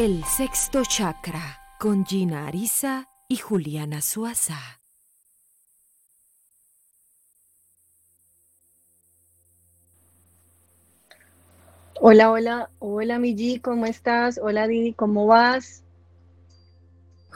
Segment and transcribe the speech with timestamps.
[0.00, 4.80] El sexto chakra con Gina Arisa y Juliana Suaza.
[12.00, 14.40] Hola, hola, hola Miji, ¿cómo estás?
[14.42, 15.84] Hola Didi, ¿cómo vas?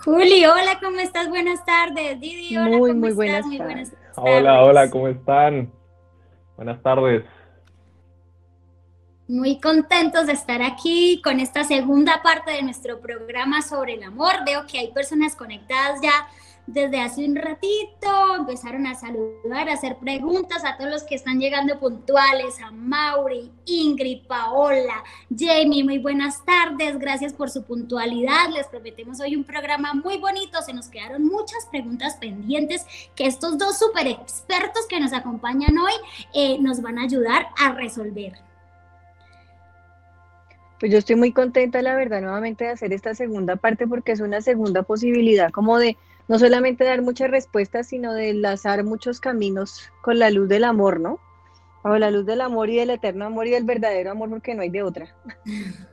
[0.03, 1.29] Juli, hola, ¿cómo estás?
[1.29, 2.19] Buenas tardes.
[2.19, 3.17] Didi, hola, muy, ¿cómo muy estás?
[3.17, 3.75] buenas Muy tardes.
[3.75, 4.11] buenas tardes.
[4.17, 5.71] Hola, hola, ¿cómo están?
[6.57, 7.25] Buenas tardes.
[9.27, 14.35] Muy contentos de estar aquí con esta segunda parte de nuestro programa sobre el amor.
[14.45, 16.29] Veo que hay personas conectadas ya
[16.67, 21.39] desde hace un ratito, empezaron a saludar, a hacer preguntas a todos los que están
[21.39, 28.67] llegando puntuales, a Mauri, Ingrid, Paola, Jamie, muy buenas tardes, gracias por su puntualidad, les
[28.67, 33.79] prometemos hoy un programa muy bonito, se nos quedaron muchas preguntas pendientes que estos dos
[33.79, 35.93] super expertos que nos acompañan hoy
[36.35, 38.54] eh, nos van a ayudar a resolver.
[40.85, 44.21] Pues yo estoy muy contenta, la verdad, nuevamente de hacer esta segunda parte porque es
[44.21, 45.97] una segunda posibilidad como de
[46.29, 51.01] no solamente dar muchas respuestas, sino de enlazar muchos caminos con la luz del amor,
[51.01, 51.21] ¿no?
[51.83, 54.61] Bajo la luz del amor y del eterno amor y del verdadero amor, porque no
[54.61, 55.09] hay de otra.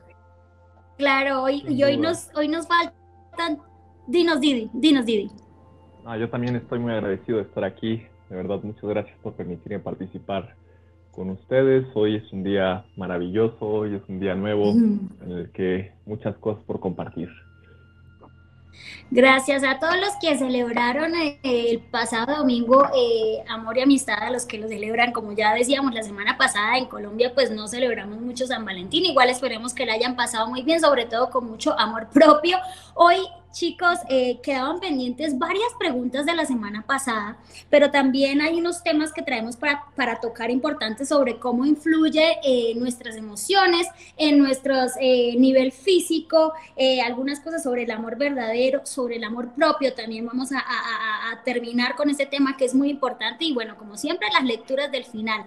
[0.98, 3.60] Claro, hoy, y hoy nos, hoy nos faltan,
[4.06, 5.30] dinos Didi, dinos Didi.
[6.04, 8.06] Ah, yo también estoy muy agradecido de estar aquí.
[8.28, 10.54] De verdad, muchas gracias por permitirme participar
[11.12, 11.86] con ustedes.
[11.94, 16.62] Hoy es un día maravilloso, hoy es un día nuevo en el que muchas cosas
[16.64, 17.28] por compartir.
[19.10, 24.30] Gracias a todos los que celebraron eh, el pasado domingo eh, Amor y Amistad, a
[24.30, 28.18] los que lo celebran, como ya decíamos la semana pasada en Colombia, pues no celebramos
[28.22, 31.78] mucho San Valentín, igual esperemos que la hayan pasado muy bien, sobre todo con mucho
[31.78, 32.56] amor propio.
[32.94, 33.16] Hoy,
[33.52, 37.36] chicos, eh, quedaban pendientes varias preguntas de la semana pasada,
[37.70, 42.74] pero también hay unos temas que traemos para, para tocar importantes sobre cómo influye eh,
[42.76, 43.86] nuestras emociones,
[44.16, 46.52] en nuestro eh, nivel físico,
[47.04, 49.94] algunas cosas sobre el amor verdadero, sobre el amor propio.
[49.94, 53.96] También vamos a, a- terminar con este tema que es muy importante y bueno, como
[53.96, 55.44] siempre, las lecturas del final.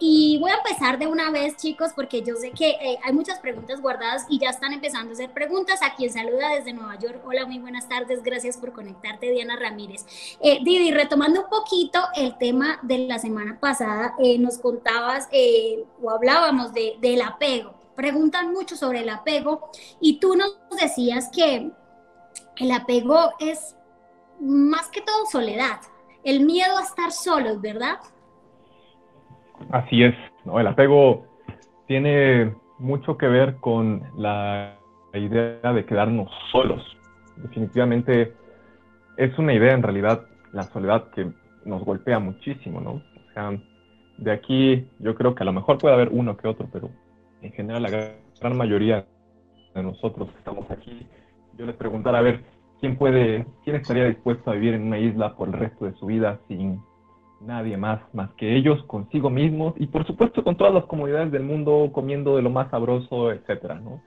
[0.00, 3.80] Y voy a empezar de una vez, chicos, porque yo sé que hay muchas preguntas
[3.80, 5.80] guardadas y ya están empezando a hacer preguntas.
[5.82, 7.15] A quien saluda desde Nueva York.
[7.24, 8.22] Hola, muy buenas tardes.
[8.22, 10.04] Gracias por conectarte, Diana Ramírez.
[10.42, 15.84] Eh, Didi, retomando un poquito el tema de la semana pasada, eh, nos contabas eh,
[16.02, 17.74] o hablábamos de, del apego.
[17.94, 21.70] Preguntan mucho sobre el apego y tú nos decías que
[22.56, 23.76] el apego es
[24.40, 25.80] más que todo soledad,
[26.24, 27.98] el miedo a estar solos, ¿verdad?
[29.70, 30.60] Así es, ¿no?
[30.60, 31.24] El apego
[31.86, 34.76] tiene mucho que ver con la
[35.14, 36.95] idea de quedarnos solos.
[37.36, 38.32] Definitivamente
[39.16, 41.30] es una idea en realidad, la soledad que
[41.64, 42.90] nos golpea muchísimo, ¿no?
[42.92, 43.52] O sea,
[44.18, 46.90] de aquí yo creo que a lo mejor puede haber uno que otro, pero
[47.42, 49.06] en general la gran, mayoría
[49.74, 51.06] de nosotros que estamos aquí,
[51.58, 52.44] yo les preguntara a ver
[52.80, 56.06] quién puede, quién estaría dispuesto a vivir en una isla por el resto de su
[56.06, 56.80] vida sin
[57.40, 61.42] nadie más más que ellos consigo mismos y por supuesto con todas las comodidades del
[61.42, 64.00] mundo comiendo de lo más sabroso etcétera no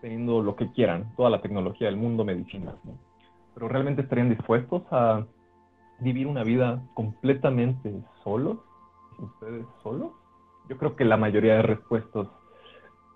[0.00, 2.98] teniendo lo que quieran toda la tecnología del mundo medicinas no
[3.54, 5.24] pero realmente estarían dispuestos a
[6.00, 7.92] vivir una vida completamente
[8.22, 8.58] solos
[9.18, 10.12] ustedes solos.
[10.68, 12.26] Yo creo que la mayoría de respuestas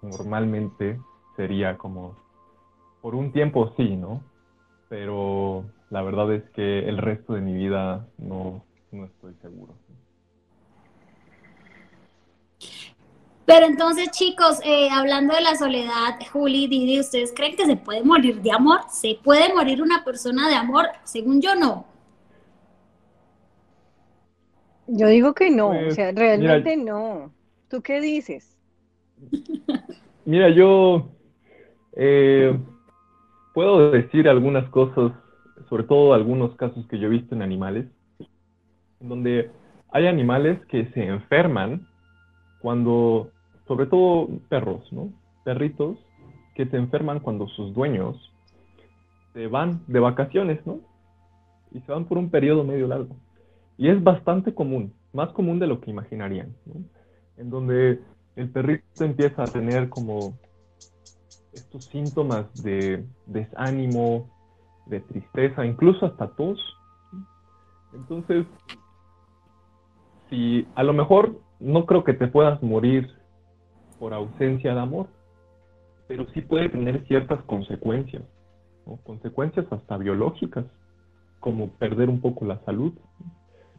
[0.03, 0.99] normalmente
[1.37, 2.17] sería como
[3.03, 4.23] por un tiempo sí no
[4.89, 9.75] pero la verdad es que el resto de mi vida no no estoy seguro.
[13.53, 18.05] Pero entonces, chicos, eh, hablando de la soledad, Juli, Didi, ¿ustedes creen que se puede
[18.05, 18.79] morir de amor?
[18.89, 20.87] ¿Se puede morir una persona de amor?
[21.03, 21.85] Según yo, no.
[24.87, 27.33] Yo digo que no, o Pues, sea, mira- realmente no.
[27.69, 28.57] ¿Tú qué dices?
[30.25, 31.11] Mira, yo
[31.97, 32.57] eh,
[33.53, 35.11] puedo decir algunas cosas,
[35.69, 37.87] sobre todo algunos casos que yo he visto en animales,
[39.01, 39.51] en donde
[39.91, 41.89] hay animales que se enferman
[42.61, 43.31] cuando,
[43.71, 45.13] sobre todo perros, ¿no?
[45.45, 45.97] Perritos
[46.57, 48.17] que se enferman cuando sus dueños
[49.33, 50.81] se van de vacaciones, ¿no?
[51.71, 53.15] Y se van por un periodo medio largo.
[53.79, 56.83] Y es bastante común, más común de lo que imaginarían, ¿no?
[57.37, 58.01] En donde
[58.35, 60.35] el perrito empieza a tener como
[61.53, 64.29] estos síntomas de desánimo,
[64.87, 66.59] de tristeza, incluso hasta tos.
[67.95, 68.47] Entonces,
[70.29, 73.20] si a lo mejor no creo que te puedas morir
[74.01, 75.07] por ausencia de amor,
[76.09, 78.23] pero sí puede tener ciertas consecuencias,
[78.87, 78.97] ¿no?
[79.05, 80.65] consecuencias hasta biológicas,
[81.39, 82.93] como perder un poco la salud.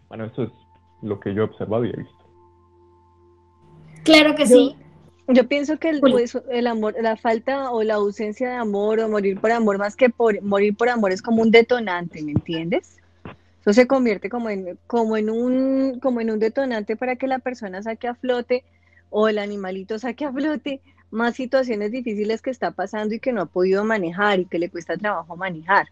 [0.08, 0.52] Bueno, eso es
[1.02, 2.26] lo que yo he observado y he visto.
[4.04, 4.76] Claro que Yo- sí.
[5.28, 9.08] Yo pienso que el, pues, el, amor, la falta o la ausencia de amor o
[9.08, 12.98] morir por amor, más que por morir por amor, es como un detonante, ¿me entiendes?
[13.62, 17.40] Eso se convierte como en, como en un, como en un detonante para que la
[17.40, 18.66] persona saque a flote
[19.12, 20.82] o el animalito saque a flote
[21.12, 24.70] más situaciones difíciles que está pasando y que no ha podido manejar y que le
[24.70, 25.90] cuesta trabajo manejar.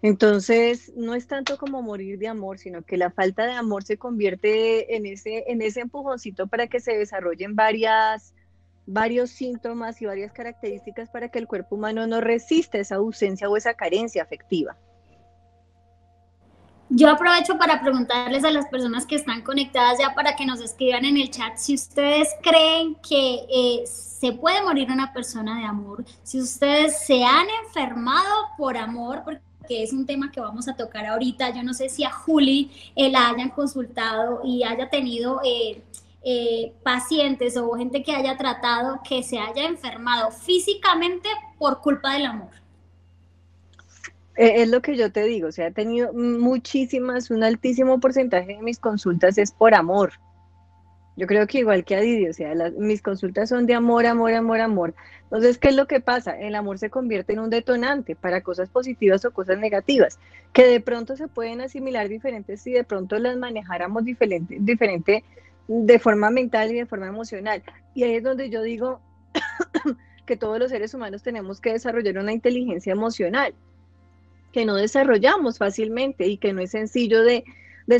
[0.00, 3.96] Entonces, no es tanto como morir de amor, sino que la falta de amor se
[3.96, 8.32] convierte en ese, en ese empujoncito para que se desarrollen varias,
[8.86, 13.56] varios síntomas y varias características para que el cuerpo humano no resista esa ausencia o
[13.56, 14.76] esa carencia afectiva.
[16.90, 21.04] Yo aprovecho para preguntarles a las personas que están conectadas ya para que nos escriban
[21.04, 26.02] en el chat si ustedes creen que eh, se puede morir una persona de amor,
[26.22, 31.04] si ustedes se han enfermado por amor, porque es un tema que vamos a tocar
[31.04, 31.50] ahorita.
[31.50, 37.56] Yo no sé si a Juli eh, la hayan consultado y haya tenido eh, pacientes
[37.58, 42.57] o gente que haya tratado que se haya enfermado físicamente por culpa del amor.
[44.38, 48.46] Eh, es lo que yo te digo, o sea, he tenido muchísimas, un altísimo porcentaje
[48.46, 50.12] de mis consultas es por amor.
[51.16, 54.32] Yo creo que igual que a Didi, o sea, mis consultas son de amor, amor,
[54.32, 54.94] amor, amor.
[55.24, 56.38] Entonces, ¿qué es lo que pasa?
[56.38, 60.20] El amor se convierte en un detonante para cosas positivas o cosas negativas,
[60.52, 65.24] que de pronto se pueden asimilar diferentes si de pronto las manejáramos diferente, diferente
[65.66, 67.64] de forma mental y de forma emocional.
[67.92, 69.00] Y ahí es donde yo digo
[70.26, 73.52] que todos los seres humanos tenemos que desarrollar una inteligencia emocional
[74.58, 77.44] que no desarrollamos fácilmente y que no es sencillo de,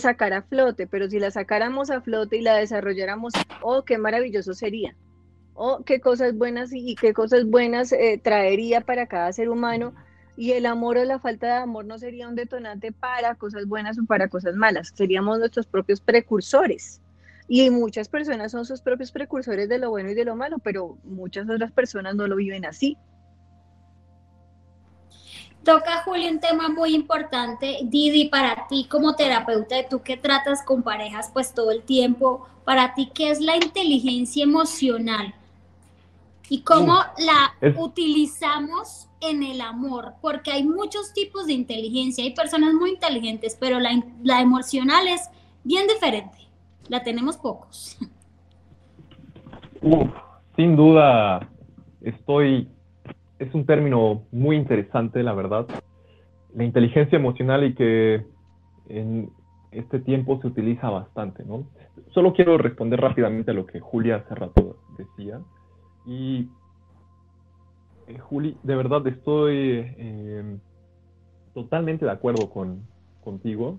[0.01, 3.33] sacar a flote, pero si la sacáramos a flote y la desarrolláramos,
[3.63, 4.97] oh, qué maravilloso sería.
[5.55, 9.95] Oh, qué cosas buenas y, qué cosas buenas eh, traería para cada ser humano.
[10.37, 13.97] Y el amor o la falta de amor no sería un detonante para cosas buenas
[13.97, 14.91] o para cosas malas.
[14.97, 17.01] Seríamos nuestros propios precursores.
[17.47, 20.99] Y muchas personas son sus propios precursores de lo bueno y de lo malo, pero
[21.05, 22.99] muchas otras personas no lo viven así.
[25.69, 27.81] Toca, Julio, un tema muy importante.
[27.83, 32.95] Didi, para ti como terapeuta, tú que tratas con parejas pues todo el tiempo, para
[32.95, 35.35] ti, ¿qué es la inteligencia emocional?
[36.49, 40.15] ¿Y cómo la utilizamos en el amor?
[40.23, 42.25] Porque hay muchos tipos de inteligencia.
[42.25, 43.91] Hay personas muy inteligentes, pero la,
[44.23, 45.29] la emocional es
[45.65, 46.49] bien diferente.
[46.89, 47.99] La tenemos pocos.
[50.57, 51.47] sin duda,
[52.01, 52.71] estoy
[53.39, 55.67] es un término muy interesante, la verdad.
[56.55, 58.25] La inteligencia emocional y que
[58.89, 59.31] en
[59.71, 61.67] este tiempo se utiliza bastante, ¿no?
[62.11, 65.41] Solo quiero responder rápidamente a lo que Julia hace rato decía.
[66.07, 66.49] Y,
[68.07, 70.59] eh, Juli, de verdad estoy eh,
[71.55, 72.83] totalmente de acuerdo con,
[73.23, 73.79] contigo.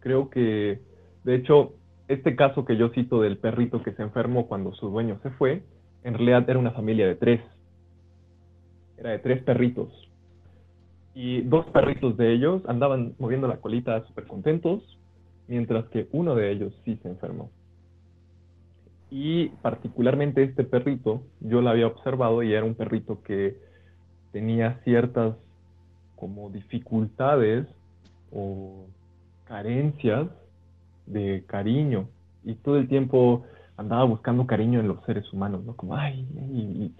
[0.00, 0.80] Creo que,
[1.24, 1.74] de hecho,
[2.08, 5.62] este caso que yo cito del perrito que se enfermó cuando su dueño se fue,
[6.02, 7.40] en realidad era una familia de tres
[8.98, 9.92] era de tres perritos.
[11.14, 14.98] Y dos perritos de ellos andaban moviendo la colita súper contentos,
[15.48, 17.50] mientras que uno de ellos sí se enfermó.
[19.10, 23.56] Y particularmente este perrito, yo lo había observado y era un perrito que
[24.32, 25.36] tenía ciertas
[26.16, 27.66] como dificultades
[28.32, 28.86] o
[29.44, 30.28] carencias
[31.06, 32.08] de cariño
[32.44, 33.44] y todo el tiempo
[33.76, 35.76] andaba buscando cariño en los seres humanos, ¿no?
[35.76, 36.92] Como, ay, ay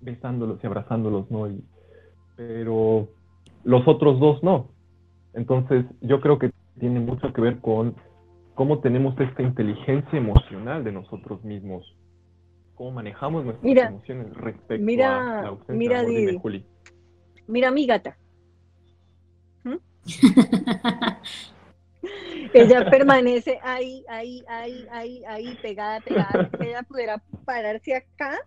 [0.00, 1.48] besándolos y abrazándolos, ¿no?
[2.38, 3.08] pero
[3.64, 4.70] los otros dos no.
[5.34, 7.96] Entonces, yo creo que tiene mucho que ver con
[8.54, 11.96] cómo tenemos esta inteligencia emocional de nosotros mismos,
[12.76, 16.64] cómo manejamos nuestras emociones respecto a la ausencia mira, de Juli.
[17.48, 18.16] Mira mi gata.
[19.64, 19.78] ¿Mm?
[22.54, 26.50] ella permanece ahí, ahí, ahí, ahí, ahí, pegada, pegada.
[26.56, 28.38] Si ella pudiera pararse acá,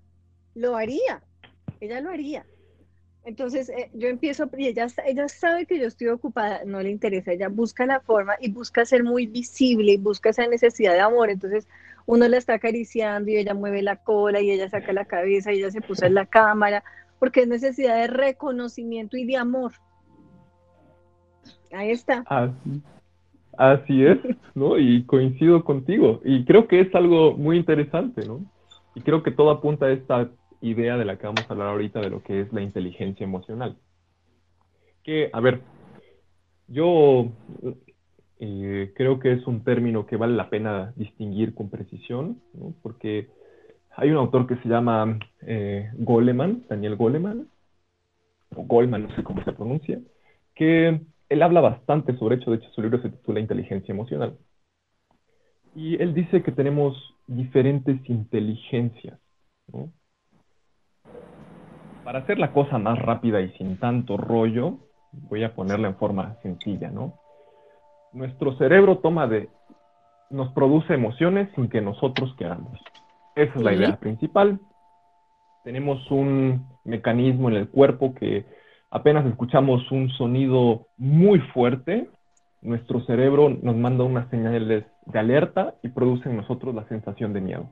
[0.56, 1.22] lo haría
[1.82, 2.46] ella lo haría.
[3.24, 7.34] Entonces eh, yo empiezo, y ella, ella sabe que yo estoy ocupada, no le interesa,
[7.34, 11.30] ella busca la forma y busca ser muy visible y busca esa necesidad de amor.
[11.30, 11.68] Entonces
[12.06, 15.58] uno la está acariciando y ella mueve la cola y ella saca la cabeza y
[15.58, 16.84] ella se puso en la cámara,
[17.20, 19.74] porque es necesidad de reconocimiento y de amor.
[21.72, 22.24] Ahí está.
[22.28, 22.82] Así,
[23.58, 24.18] así es,
[24.56, 24.80] ¿no?
[24.80, 26.22] Y coincido contigo.
[26.26, 28.42] Y creo que es algo muy interesante, ¿no?
[28.96, 30.30] Y creo que todo apunta a esta
[30.62, 33.78] idea de la que vamos a hablar ahorita de lo que es la inteligencia emocional.
[35.04, 35.62] Que, a ver,
[36.68, 37.32] yo
[38.40, 42.42] eh, creo que es un término que vale la pena distinguir con precisión,
[42.82, 43.30] porque
[43.96, 47.48] hay un autor que se llama eh, Goleman, Daniel Goleman,
[48.56, 50.00] o Goleman, no sé cómo se pronuncia,
[50.56, 54.38] que él habla bastante sobre hecho, de hecho su libro se titula Inteligencia Emocional.
[55.76, 59.20] Y él dice que tenemos diferentes inteligencias,
[59.72, 59.92] ¿no?
[62.04, 64.80] Para hacer la cosa más rápida y sin tanto rollo,
[65.12, 67.14] voy a ponerla en forma sencilla, ¿no?
[68.14, 69.50] Nuestro cerebro toma de,
[70.30, 72.80] nos produce emociones sin que nosotros queramos.
[73.36, 74.60] Esa es la idea principal.
[75.64, 78.46] Tenemos un mecanismo en el cuerpo que
[78.90, 82.10] apenas escuchamos un sonido muy fuerte,
[82.62, 87.42] nuestro cerebro nos manda unas señales de alerta y produce en nosotros la sensación de
[87.42, 87.70] miedo.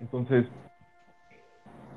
[0.00, 0.46] Entonces,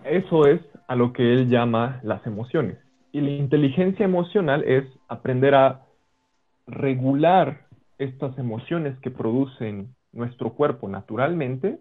[0.06, 2.78] eso es a lo que él llama las emociones.
[3.12, 5.82] Y la inteligencia emocional es aprender a
[6.68, 7.68] regular
[7.98, 11.80] estas emociones que producen nuestro cuerpo naturalmente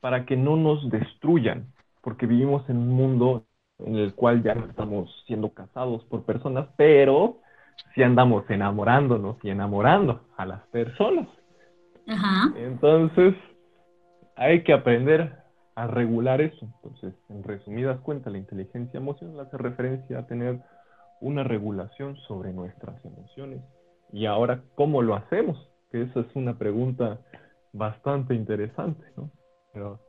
[0.00, 1.66] para que no nos destruyan,
[2.02, 3.44] porque vivimos en un mundo
[3.78, 7.38] en el cual ya no estamos siendo casados por personas, pero
[7.94, 11.28] sí andamos enamorándonos y enamorando a las personas.
[12.56, 13.34] Entonces,
[14.36, 15.45] hay que aprender
[15.76, 16.66] a regular eso.
[16.76, 20.60] Entonces, en resumidas cuentas, la inteligencia emocional hace referencia a tener
[21.20, 23.60] una regulación sobre nuestras emociones.
[24.12, 25.70] Y ahora, ¿cómo lo hacemos?
[25.92, 27.20] Que esa es una pregunta
[27.72, 29.30] bastante interesante, ¿no?
[29.72, 30.00] Pero,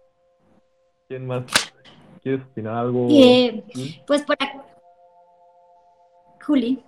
[1.10, 1.44] ¿quién más
[2.24, 3.08] quieres opinar algo?
[3.12, 3.64] Eh,
[4.08, 4.66] pues para...
[6.46, 6.82] Juli.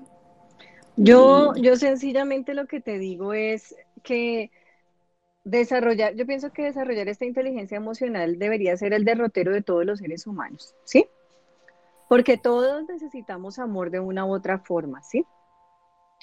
[0.95, 4.51] Yo, yo sencillamente lo que te digo es que
[5.49, 9.99] desarrollar, yo pienso que desarrollar esta inteligencia emocional debería ser el derrotero de todos los
[9.99, 11.07] seres humanos, ¿sí?
[12.07, 15.25] Porque todos necesitamos amor de una u otra forma, ¿sí?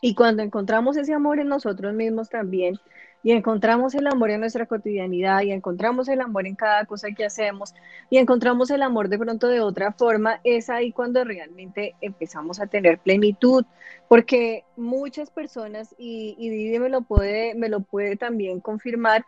[0.07, 2.79] Y cuando encontramos ese amor en nosotros mismos también,
[3.25, 7.25] y encontramos el amor en nuestra cotidianidad, y encontramos el amor en cada cosa que
[7.25, 7.75] hacemos,
[8.09, 12.69] y encontramos el amor de pronto de otra forma, es ahí cuando realmente empezamos a
[12.69, 13.65] tener plenitud,
[14.09, 19.27] porque muchas personas, y, y me lo puede, me lo puede también confirmar,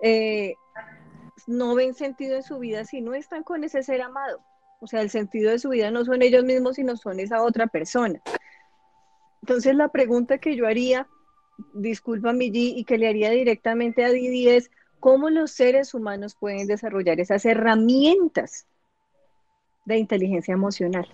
[0.00, 0.54] eh,
[1.48, 4.38] no ven sentido en su vida si no están con ese ser amado.
[4.78, 7.66] O sea, el sentido de su vida no son ellos mismos, sino son esa otra
[7.66, 8.22] persona.
[9.42, 11.08] Entonces la pregunta que yo haría,
[11.74, 16.66] disculpa G, y que le haría directamente a Didi es, ¿cómo los seres humanos pueden
[16.66, 18.66] desarrollar esas herramientas
[19.84, 21.08] de inteligencia emocional?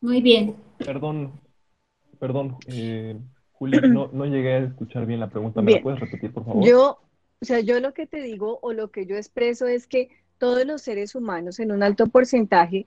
[0.00, 0.56] Muy bien.
[0.78, 1.40] Perdón,
[2.18, 3.16] perdón, eh,
[3.52, 5.62] Juli, no, llegué a escuchar bien la pregunta.
[5.62, 6.64] ¿Me la puedes repetir, por favor?
[6.66, 6.98] Yo,
[7.40, 10.66] o sea, yo lo que te digo o lo que yo expreso es que todos
[10.66, 12.86] los seres humanos en un alto porcentaje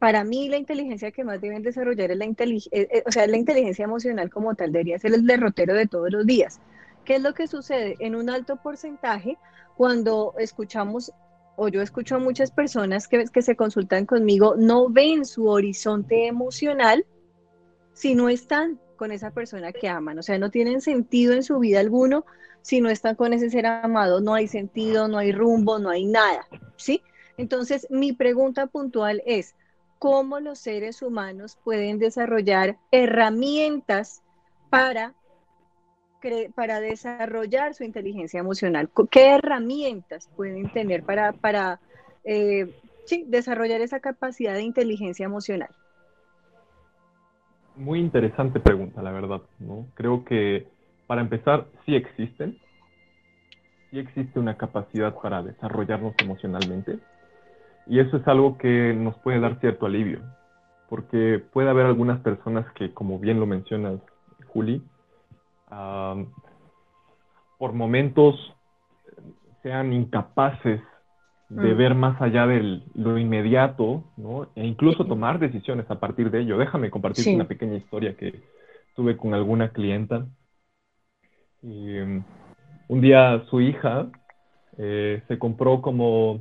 [0.00, 3.26] para mí la inteligencia que más deben desarrollar es la, inteligencia, eh, eh, o sea,
[3.26, 6.58] la inteligencia emocional como tal, debería ser el derrotero de todos los días.
[7.04, 7.96] ¿Qué es lo que sucede?
[8.00, 9.36] En un alto porcentaje,
[9.76, 11.12] cuando escuchamos
[11.56, 16.26] o yo escucho a muchas personas que, que se consultan conmigo, no ven su horizonte
[16.26, 17.04] emocional
[17.92, 21.58] si no están con esa persona que aman, o sea, no tienen sentido en su
[21.58, 22.24] vida alguno
[22.62, 26.06] si no están con ese ser amado, no hay sentido, no hay rumbo, no hay
[26.06, 27.02] nada, ¿sí?
[27.36, 29.54] Entonces, mi pregunta puntual es,
[30.00, 34.22] cómo los seres humanos pueden desarrollar herramientas
[34.70, 35.12] para,
[36.54, 38.88] para desarrollar su inteligencia emocional.
[39.10, 41.80] ¿Qué herramientas pueden tener para, para
[42.24, 42.74] eh,
[43.26, 45.68] desarrollar esa capacidad de inteligencia emocional?
[47.76, 49.42] Muy interesante pregunta, la verdad.
[49.58, 49.86] ¿no?
[49.92, 50.66] Creo que
[51.06, 52.56] para empezar, sí existen.
[53.90, 57.00] Sí existe una capacidad para desarrollarnos emocionalmente
[57.86, 60.20] y eso es algo que nos puede dar cierto alivio,
[60.88, 64.00] porque puede haber algunas personas que, como bien lo mencionas,
[64.48, 64.82] Juli,
[67.58, 68.54] por momentos
[69.62, 70.80] sean incapaces
[71.48, 71.76] de mm.
[71.76, 74.48] ver más allá de lo inmediato, ¿no?
[74.54, 76.56] E incluso tomar decisiones a partir de ello.
[76.56, 78.42] Déjame compartir una pequeña historia que
[78.94, 80.26] tuve con alguna clienta.
[81.62, 82.22] Um,
[82.88, 84.06] un día su hija
[84.78, 86.40] eh, se compró como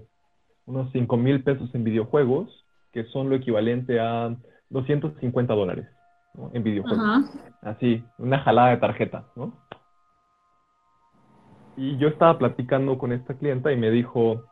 [0.70, 2.48] unos 5 mil pesos en videojuegos,
[2.94, 4.36] que son lo equivalente a
[4.70, 5.88] 250 dólares
[6.54, 7.32] en videojuegos.
[7.62, 9.52] Así, una jalada de tarjeta, ¿no?
[11.76, 14.44] Y yo estaba platicando con esta clienta y me dijo,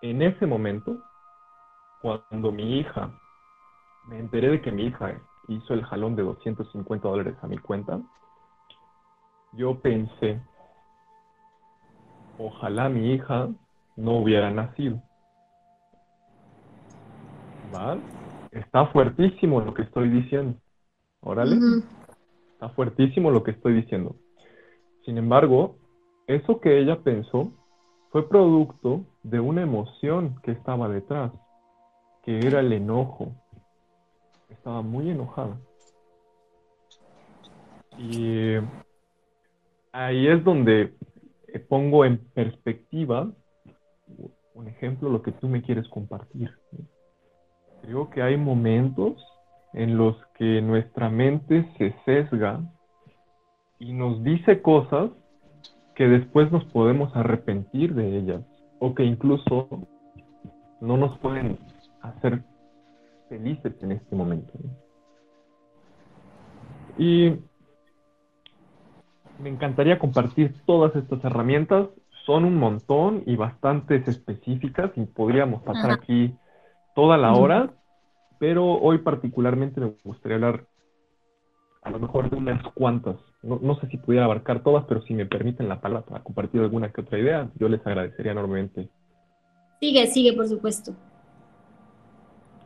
[0.00, 0.98] en ese momento,
[2.00, 3.12] cuando mi hija,
[4.08, 8.00] me enteré de que mi hija hizo el jalón de 250 dólares a mi cuenta,
[9.52, 10.40] yo pensé,
[12.38, 13.48] ojalá mi hija
[13.96, 15.00] no hubiera nacido.
[18.50, 20.58] Está fuertísimo lo que estoy diciendo.
[21.20, 21.56] Órale.
[22.52, 24.16] Está fuertísimo lo que estoy diciendo.
[25.04, 25.76] Sin embargo,
[26.26, 27.52] eso que ella pensó
[28.10, 31.32] fue producto de una emoción que estaba detrás,
[32.22, 33.32] que era el enojo.
[34.48, 35.58] Estaba muy enojada.
[37.98, 38.56] Y
[39.92, 40.94] ahí es donde
[41.68, 43.30] pongo en perspectiva
[44.54, 46.50] un ejemplo lo que tú me quieres compartir.
[47.82, 49.14] Creo que hay momentos
[49.72, 52.60] en los que nuestra mente se sesga
[53.78, 55.10] y nos dice cosas
[55.94, 58.42] que después nos podemos arrepentir de ellas
[58.78, 59.68] o que incluso
[60.80, 61.58] no nos pueden
[62.00, 62.42] hacer
[63.28, 64.52] felices en este momento.
[66.98, 67.34] Y
[69.40, 71.88] me encantaría compartir todas estas herramientas.
[72.26, 76.32] Son un montón y bastantes específicas y podríamos pasar aquí
[76.94, 77.70] toda la hora,
[78.38, 80.66] pero hoy particularmente me gustaría hablar
[81.82, 83.16] a lo mejor de unas cuantas.
[83.42, 86.60] No, no, sé si pudiera abarcar todas, pero si me permiten la palabra para compartir
[86.60, 88.88] alguna que otra idea, yo les agradecería enormemente.
[89.80, 90.92] Sigue, sigue, por supuesto.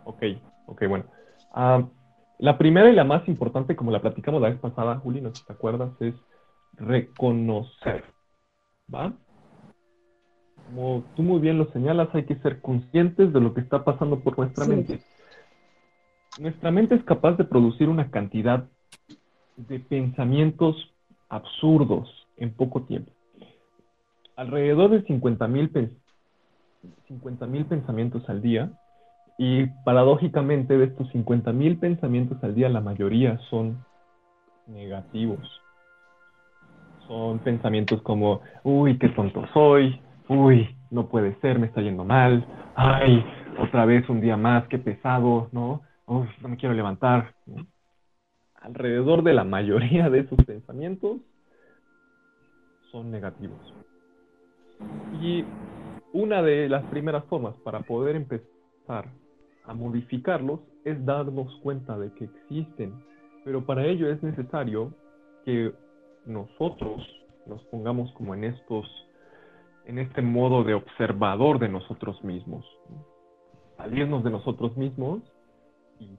[0.04, 0.22] Ok,
[0.66, 1.04] ok, bueno.
[1.52, 1.82] Ah,
[2.38, 5.36] la primera y la más importante, como la platicamos la vez pasada, Juli, no sé
[5.36, 6.14] si te acuerdas, es
[6.74, 8.04] reconocer.
[8.94, 9.14] ¿Va?
[10.66, 14.20] Como tú muy bien lo señalas, hay que ser conscientes de lo que está pasando
[14.20, 15.00] por nuestra mente.
[16.38, 18.68] Nuestra mente es capaz de producir una cantidad
[19.56, 20.76] de pensamientos
[21.28, 23.10] absurdos en poco tiempo.
[24.36, 25.70] Alrededor de 50 mil
[27.66, 28.70] pensamientos al día
[29.38, 33.82] y paradójicamente de estos 50 mil pensamientos al día la mayoría son
[34.66, 35.40] negativos.
[37.06, 42.46] Son pensamientos como, uy, qué tonto soy, uy, no puede ser, me está yendo mal,
[42.74, 43.24] ay,
[43.58, 45.82] otra vez un día más, qué pesado, ¿no?
[46.06, 47.34] Uf, no me quiero levantar.
[48.54, 51.20] Alrededor de la mayoría de esos pensamientos
[52.90, 53.74] son negativos.
[55.20, 55.44] Y
[56.12, 59.10] una de las primeras formas para poder empezar
[59.64, 62.94] a modificarlos es darnos cuenta de que existen,
[63.44, 64.92] pero para ello es necesario
[65.44, 65.72] que
[66.24, 67.06] nosotros
[67.46, 68.86] nos pongamos como en estos,
[69.86, 72.66] en este modo de observador de nosotros mismos,
[73.76, 75.22] salirnos de nosotros mismos
[76.00, 76.10] y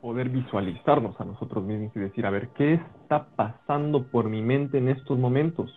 [0.00, 4.78] poder visualizarnos a nosotros mismos y decir, a ver, ¿qué está pasando por mi mente
[4.78, 5.72] en estos momentos?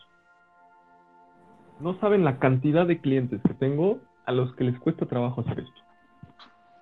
[1.79, 5.61] No saben la cantidad de clientes que tengo a los que les cuesta trabajo hacer
[5.61, 5.81] esto.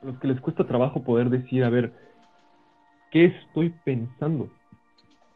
[0.02, 1.94] A los que les cuesta trabajo poder decir, a ver,
[3.12, 4.50] ¿qué estoy pensando?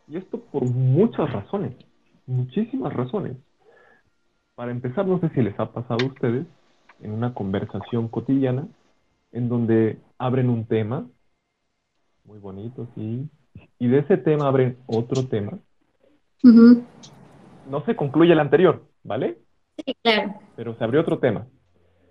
[0.08, 1.74] Y esto por muchas razones,
[2.26, 3.38] muchísimas razones.
[4.56, 6.46] Para empezar, no sé si les ha pasado a ustedes
[7.02, 8.68] en una conversación cotidiana
[9.32, 11.08] en donde abren un tema,
[12.26, 13.30] muy bonito, sí,
[13.80, 15.58] y de ese tema abren otro tema.
[16.44, 19.40] No se concluye el anterior, ¿vale?
[19.78, 20.36] Sí, claro.
[20.56, 21.48] Pero se abrió otro tema.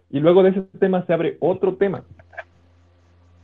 [0.09, 2.05] Y luego de ese tema se abre otro tema.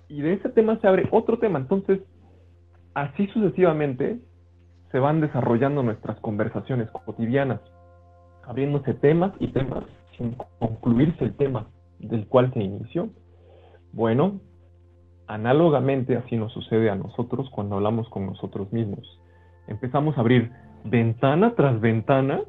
[0.08, 1.58] Y de ese tema se abre otro tema.
[1.58, 2.00] Entonces,
[2.94, 4.20] así sucesivamente,
[4.90, 7.60] se van desarrollando nuestras conversaciones cotidianas,
[8.46, 9.84] abriéndose temas y temas
[10.16, 11.66] sin concluirse el tema
[11.98, 13.10] del cual se inició.
[13.92, 14.40] Bueno,
[15.26, 19.20] análogamente así nos sucede a nosotros cuando hablamos con nosotros mismos.
[19.66, 20.50] Empezamos a abrir
[20.84, 22.40] ventana tras ventana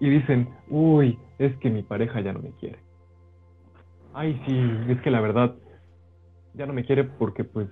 [0.00, 2.78] y dicen, uy, es que mi pareja ya no me quiere.
[4.12, 5.54] Ay, sí, es que la verdad
[6.54, 7.68] ya no me quiere porque pues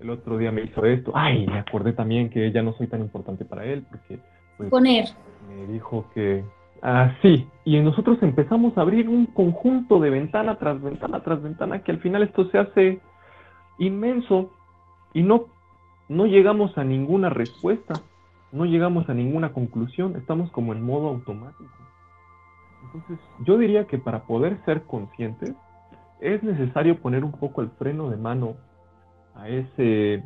[0.00, 1.12] el otro día me hizo esto.
[1.14, 4.18] Ay, me acordé también que ya no soy tan importante para él porque
[4.56, 5.04] pues, poner
[5.48, 6.44] me dijo que
[6.84, 11.82] así ah, y nosotros empezamos a abrir un conjunto de ventana tras ventana tras ventana
[11.82, 13.00] que al final esto se hace
[13.78, 14.50] inmenso
[15.14, 15.46] y no
[16.08, 17.94] no llegamos a ninguna respuesta,
[18.52, 21.72] no llegamos a ninguna conclusión, estamos como en modo automático.
[22.84, 25.54] Entonces, yo diría que para poder ser conscientes
[26.20, 28.56] es necesario poner un poco el freno de mano
[29.34, 30.22] a ese,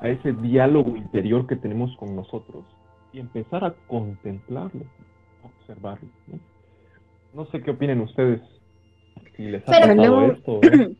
[0.00, 2.64] a ese diálogo interior que tenemos con nosotros
[3.16, 4.84] y empezar a contemplarlo,
[5.42, 6.06] observarlo.
[7.32, 8.42] No, sé qué opinen ustedes,
[9.34, 10.60] si les ha pero esto.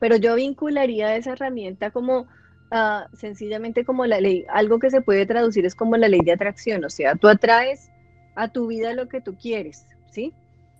[0.00, 2.26] Pero yo vincularía esa herramienta como
[2.72, 6.32] ah, sencillamente como la ley, algo que se puede traducir es como la ley de
[6.32, 7.88] atracción, o sea, tú atraes
[8.34, 10.32] a tu vida lo que tú quieres, ¿sí?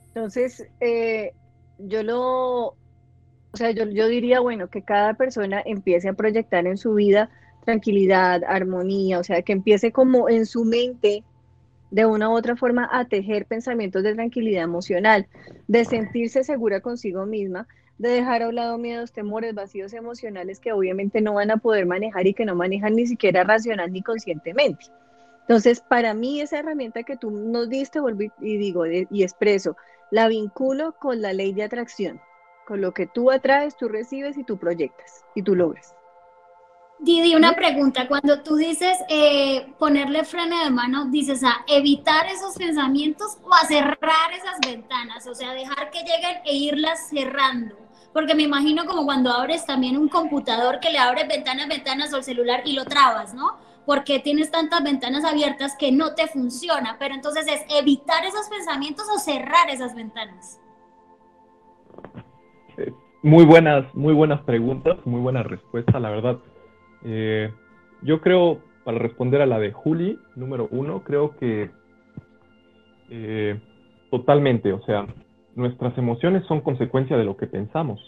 [0.08, 1.32] Entonces, eh,
[1.78, 2.76] yo lo, o
[3.54, 7.30] sea, yo, yo diría, bueno, que cada persona empiece a proyectar en su vida
[7.64, 11.24] tranquilidad, armonía, o sea, que empiece como en su mente
[11.90, 15.28] de una u otra forma a tejer pensamientos de tranquilidad emocional,
[15.68, 20.72] de sentirse segura consigo misma, de dejar a un lado miedos, temores, vacíos emocionales que
[20.72, 24.86] obviamente no van a poder manejar y que no manejan ni siquiera racional ni conscientemente.
[25.42, 29.76] Entonces, para mí esa herramienta que tú nos diste, volví y digo y expreso,
[30.10, 32.20] la vinculo con la ley de atracción.
[32.66, 35.93] Con lo que tú atraes, tú recibes y tú proyectas y tú logras.
[37.00, 38.08] Didi, una pregunta.
[38.08, 43.66] Cuando tú dices eh, ponerle freno de mano, dices a evitar esos pensamientos o a
[43.66, 47.76] cerrar esas ventanas, o sea, dejar que lleguen e irlas cerrando.
[48.12, 52.22] porque me imagino como cuando abres también un computador que le abres ventanas, ventanas al
[52.22, 53.56] celular y lo trabas, ¿no?
[53.86, 59.06] Porque tienes tantas ventanas abiertas que no te funciona, pero entonces es evitar esos pensamientos
[59.12, 60.60] o cerrar esas ventanas.
[62.78, 66.38] Eh, muy buenas, muy buenas preguntas, muy buena respuesta, la verdad.
[67.04, 67.52] Eh,
[68.02, 71.70] yo creo, para responder a la de Juli, número uno, creo que
[73.10, 73.60] eh,
[74.10, 75.06] totalmente, o sea,
[75.54, 78.00] nuestras emociones son consecuencia de lo que pensamos.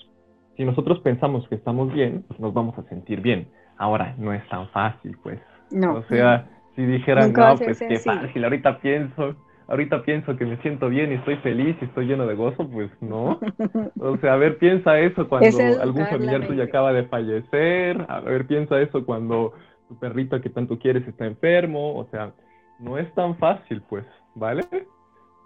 [0.56, 3.48] Si nosotros pensamos que estamos bien, nos vamos a sentir bien.
[3.76, 5.38] Ahora, no es tan fácil, pues.
[5.70, 5.96] No.
[5.96, 9.36] O sea, si dijeran, no, pues qué fácil, ahorita pienso,
[9.68, 12.90] ahorita pienso que me siento bien y estoy feliz y estoy lleno de gozo, pues
[13.00, 13.38] no.
[14.00, 18.46] O sea, a ver, piensa eso cuando algún familiar tuyo acaba de fallecer, a ver,
[18.46, 19.52] piensa eso cuando
[19.88, 22.32] tu perrito que tanto quieres está enfermo, o sea,
[22.78, 24.62] no es tan fácil, pues, ¿vale?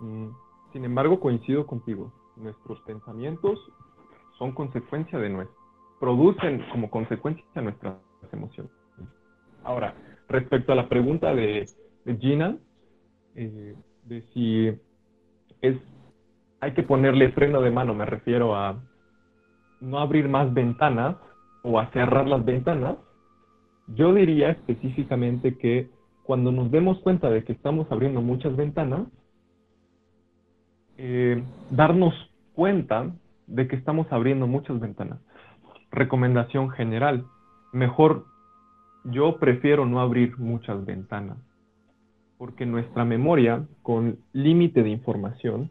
[0.00, 0.28] Mm,
[0.72, 3.58] sin embargo, coincido contigo, nuestros pensamientos
[4.38, 5.56] son consecuencia de nuestro,
[5.98, 7.96] producen como consecuencia nuestras
[8.32, 8.72] emociones.
[9.62, 9.94] Ahora,
[10.28, 11.68] respecto a la pregunta de,
[12.18, 12.56] Gina,
[13.34, 13.74] eh,
[14.10, 14.66] de si
[15.62, 15.76] es,
[16.60, 18.82] hay que ponerle freno de mano, me refiero a
[19.80, 21.16] no abrir más ventanas
[21.62, 22.96] o a cerrar las ventanas,
[23.86, 25.88] yo diría específicamente que
[26.24, 29.06] cuando nos demos cuenta de que estamos abriendo muchas ventanas,
[30.98, 32.12] eh, darnos
[32.54, 33.12] cuenta
[33.46, 35.20] de que estamos abriendo muchas ventanas.
[35.92, 37.24] Recomendación general,
[37.72, 38.26] mejor
[39.04, 41.38] yo prefiero no abrir muchas ventanas
[42.40, 45.68] porque nuestra memoria con límite de información,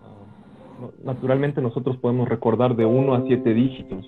[0.00, 4.06] ah, naturalmente nosotros podemos recordar de 1 a 7 dígitos.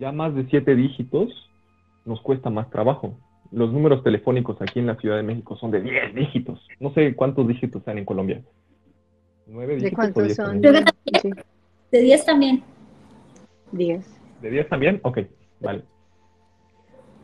[0.00, 1.28] Ya más de 7 dígitos
[2.06, 3.14] nos cuesta más trabajo.
[3.52, 6.66] Los números telefónicos aquí en la Ciudad de México son de 10 dígitos.
[6.80, 8.42] No sé cuántos dígitos sean en Colombia.
[9.46, 9.82] ¿9 dígitos?
[9.82, 10.62] ¿De cuántos son?
[10.62, 12.62] De 10 también.
[13.72, 14.20] 10.
[14.40, 14.98] ¿De 10 también?
[15.02, 15.18] Ok,
[15.60, 15.82] vale.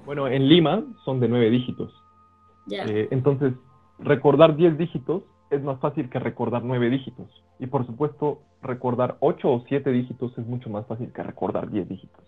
[0.05, 2.00] Bueno, en Lima son de 9 dígitos.
[2.71, 3.55] Eh, entonces,
[3.99, 7.27] recordar 10 dígitos es más fácil que recordar 9 dígitos.
[7.59, 11.89] Y por supuesto, recordar 8 o 7 dígitos es mucho más fácil que recordar 10
[11.89, 12.25] dígitos.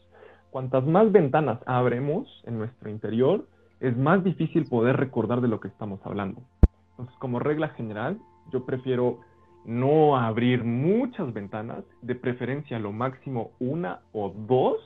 [0.50, 3.46] Cuantas más ventanas abremos en nuestro interior,
[3.80, 6.42] es más difícil poder recordar de lo que estamos hablando.
[6.90, 8.18] Entonces, como regla general,
[8.52, 9.20] yo prefiero
[9.64, 14.80] no abrir muchas ventanas, de preferencia lo máximo una o dos,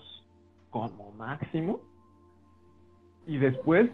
[0.71, 1.81] como máximo,
[3.27, 3.91] y después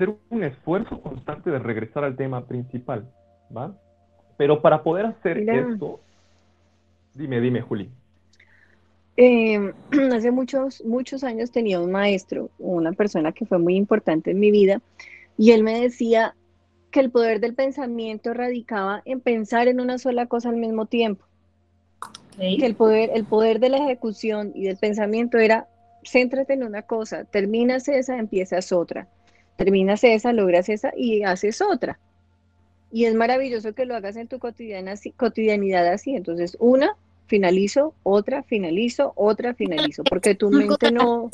[0.00, 3.06] hacer un esfuerzo constante de regresar al tema principal,
[3.54, 3.76] ¿va?
[4.38, 6.00] Pero para poder hacer esto,
[7.12, 7.90] dime, dime, Juli.
[9.16, 9.74] Em,
[10.14, 14.50] hace muchos, muchos años tenía un maestro, una persona que fue muy importante en mi
[14.50, 14.80] vida,
[15.36, 16.34] y él me decía
[16.90, 21.26] que el poder del pensamiento radicaba en pensar en una sola cosa al mismo tiempo.
[22.38, 25.68] Que el poder, el poder de la ejecución y del pensamiento era
[26.10, 29.06] céntrate en una cosa, terminas esa, empiezas otra
[29.60, 31.98] terminas esa, logras esa y haces otra.
[32.90, 36.16] Y es maravilloso que lo hagas en tu cotidiana, cotidianidad así.
[36.16, 36.96] Entonces, una,
[37.26, 41.28] finalizo, otra, finalizo, otra, finalizo, porque tu mente no,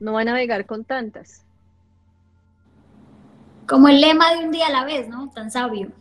[0.00, 1.44] no va a navegar con tantas.
[3.68, 5.30] Como el lema de un día a la vez, ¿no?
[5.30, 5.92] Tan sabio.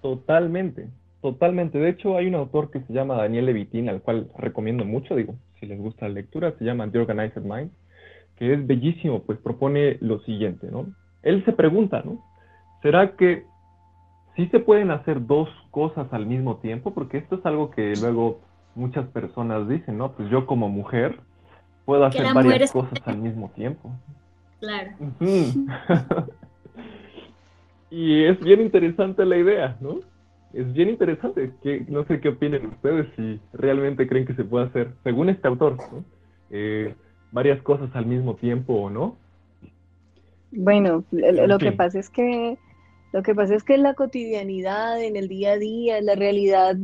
[0.00, 0.86] Totalmente,
[1.20, 1.78] totalmente.
[1.78, 5.34] De hecho, hay un autor que se llama Daniel Levitin, al cual recomiendo mucho, digo,
[5.58, 7.72] si les gusta la lectura, se llama The Organized Mind
[8.38, 10.86] que es bellísimo, pues propone lo siguiente, ¿no?
[11.22, 12.24] Él se pregunta, ¿no?
[12.82, 13.44] ¿Será que
[14.36, 16.94] sí se pueden hacer dos cosas al mismo tiempo?
[16.94, 18.40] Porque esto es algo que luego
[18.76, 20.12] muchas personas dicen, ¿no?
[20.12, 21.18] Pues yo como mujer
[21.84, 23.90] puedo hacer varias cosas al mismo tiempo.
[24.60, 24.92] Claro.
[27.90, 29.98] y es bien interesante la idea, ¿no?
[30.52, 31.52] Es bien interesante.
[31.62, 35.48] Que, no sé qué opinen ustedes si realmente creen que se puede hacer, según este
[35.48, 36.04] autor, ¿no?
[36.50, 36.94] Eh,
[37.32, 39.16] varias cosas al mismo tiempo o no.
[40.50, 42.56] Bueno, lo, que pasa es que
[43.12, 46.14] lo que pasa es que en la cotidianidad, en el día a día, en la
[46.14, 46.76] realidad,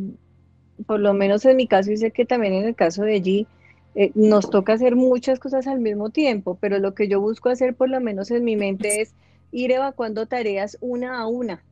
[0.86, 3.46] por lo menos en mi caso y sé que también en el caso de allí,
[3.94, 7.74] eh, nos toca hacer muchas cosas al mismo tiempo, pero lo que yo busco hacer
[7.74, 9.14] por lo menos en mi mente es
[9.50, 11.62] ir evacuando tareas una a una.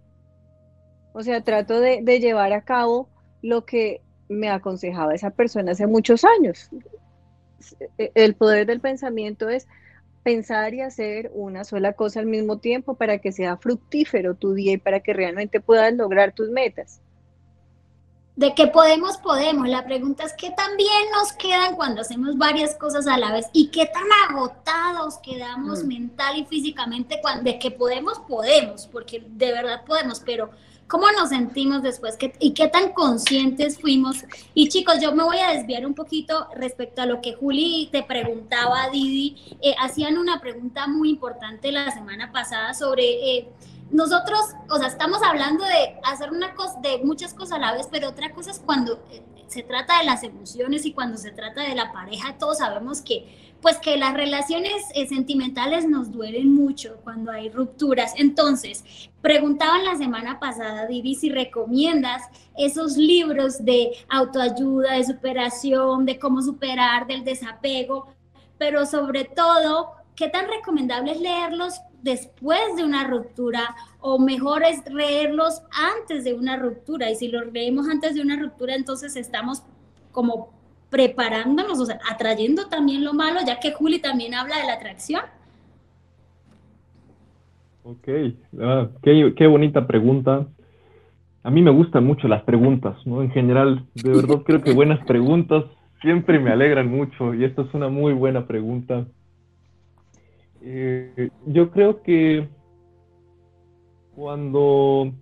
[1.12, 3.08] O sea, trato de, de llevar a cabo
[3.42, 6.70] lo que me aconsejaba esa persona hace muchos años.
[7.98, 9.66] Eh, el poder del pensamiento es
[10.22, 14.72] pensar y hacer una sola cosa al mismo tiempo para que sea fructífero tu día
[14.72, 17.00] y para que realmente puedas lograr tus metas.
[18.34, 19.68] de que podemos, podemos.
[19.68, 23.46] La pregunta es qué tan bien nos quedan cuando hacemos varias cosas a la vez
[23.52, 25.86] y qué tan agotados quedamos mm.
[25.86, 30.50] mental y físicamente cuando, de que podemos, podemos, porque de verdad podemos, pero
[30.92, 34.26] ¿cómo nos sentimos después y qué tan conscientes fuimos?
[34.52, 38.02] Y chicos, yo me voy a desviar un poquito respecto a lo que Juli te
[38.02, 39.56] preguntaba, Didi.
[39.62, 43.04] Eh, hacían una pregunta muy importante la semana pasada sobre...
[43.04, 43.48] Eh,
[43.90, 47.88] nosotros, o sea, estamos hablando de hacer una cosa, de muchas cosas a la vez,
[47.90, 51.62] pero otra cosa es cuando eh, se trata de las emociones y cuando se trata
[51.62, 56.96] de la pareja, todos sabemos que, pues que las relaciones eh, sentimentales nos duelen mucho
[57.04, 58.14] cuando hay rupturas.
[58.16, 58.82] Entonces,
[59.20, 62.22] preguntaban la semana pasada, Divi, si recomiendas
[62.56, 68.08] esos libros de autoayuda, de superación, de cómo superar, del desapego,
[68.56, 74.82] pero sobre todo, ¿qué tan recomendable es leerlos después de una ruptura o mejor es
[74.92, 77.10] leerlos antes de una ruptura.
[77.10, 79.62] Y si los leemos antes de una ruptura, entonces estamos
[80.10, 80.50] como
[80.90, 85.22] preparándonos, o sea, atrayendo también lo malo, ya que Juli también habla de la atracción.
[87.84, 88.08] Ok,
[88.60, 90.46] ah, qué, bonita pregunta.
[91.42, 93.22] A mí me gustan mucho las preguntas, ¿no?
[93.22, 95.64] En general, de verdad creo que buenas preguntas
[96.02, 99.06] siempre me alegran mucho y esta es una muy buena pregunta.
[100.64, 102.48] Eh, yo creo que
[104.14, 105.12] cuando,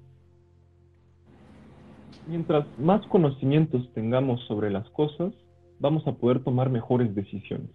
[2.28, 5.32] mientras más conocimientos tengamos sobre las cosas,
[5.78, 7.70] vamos a poder tomar mejores decisiones.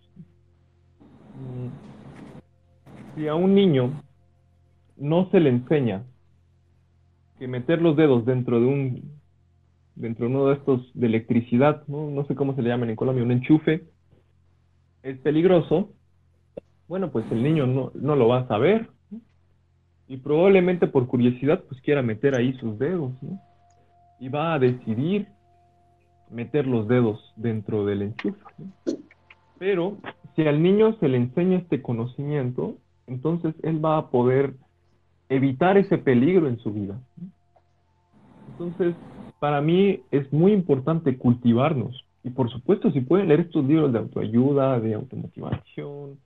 [1.36, 1.69] Mm,
[3.15, 3.91] si a un niño
[4.95, 6.04] no se le enseña
[7.39, 9.15] que meter los dedos dentro de un
[9.95, 12.95] dentro de uno de estos de electricidad, no, no sé cómo se le llaman en
[12.95, 13.86] Colombia, un enchufe,
[15.04, 15.93] es peligroso,
[16.88, 18.89] bueno, pues el niño no, lo va a saber.
[20.08, 23.39] Y probablemente por curiosidad, pues quiera meter ahí sus dedos, ¿no?
[24.19, 25.28] Y va a decidir
[26.30, 28.39] meter los dedos dentro del enchufe.
[29.58, 29.98] Pero
[30.36, 32.76] si al niño se le enseña este conocimiento,
[33.08, 34.54] entonces él va a poder
[35.30, 37.00] evitar ese peligro en su vida.
[38.52, 38.95] Entonces,
[39.39, 42.06] para mí es muy importante cultivarnos.
[42.24, 46.17] Y por supuesto, si pueden leer estos libros de autoayuda, de automotivación,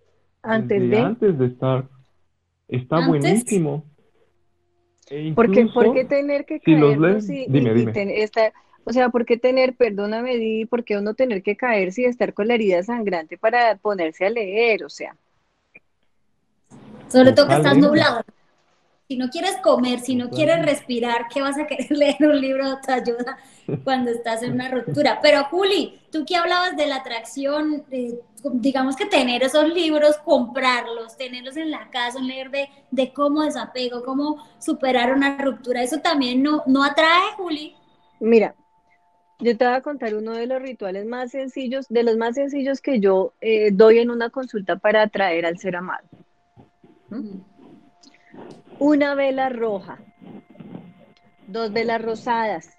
[0.41, 0.97] antes de...
[0.97, 1.87] Antes de estar.
[2.67, 3.85] Está buenísimo.
[5.09, 5.65] E ¿Por, qué,
[6.05, 7.21] tener que caer?
[7.21, 8.21] Si dime, dime.
[8.83, 12.33] o sea, ¿por qué tener, perdóname, Di, por qué uno tener que caerse y estar
[12.35, 14.83] con la herida sangrante para ponerse a leer?
[14.83, 15.15] O sea.
[17.07, 18.23] Sobre todo que estás nublado
[19.09, 22.63] si no quieres comer, si no quieres respirar, ¿qué vas a querer leer un libro
[22.63, 23.39] de autoayuda
[23.83, 25.19] cuando estás en una ruptura?
[25.19, 27.83] Pero Juli, tú que hablabas de la atracción,
[28.53, 34.03] digamos que tener esos libros, comprarlos, tenerlos en la casa, leer de, de cómo desapego,
[34.03, 37.75] cómo superar una ruptura, ¿eso también no, no atrae, Juli?
[38.19, 38.53] Mira,
[39.39, 42.79] yo te voy a contar uno de los rituales más sencillos, de los más sencillos
[42.79, 46.07] que yo eh, doy en una consulta para atraer al ser amado.
[47.09, 47.39] ¿Mm?
[48.79, 49.99] Una vela roja,
[51.47, 52.77] dos velas rosadas,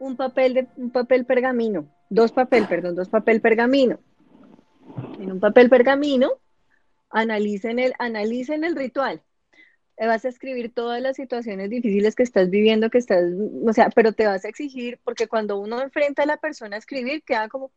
[0.00, 4.00] un papel, de, un papel pergamino, dos papel, perdón, dos papel pergamino.
[5.20, 6.32] En un papel pergamino,
[7.10, 9.22] analicen el, analicen el ritual.
[9.96, 13.22] Vas a escribir todas las situaciones difíciles que estás viviendo, que estás,
[13.64, 16.78] o sea, pero te vas a exigir, porque cuando uno enfrenta a la persona a
[16.80, 17.70] escribir, queda como,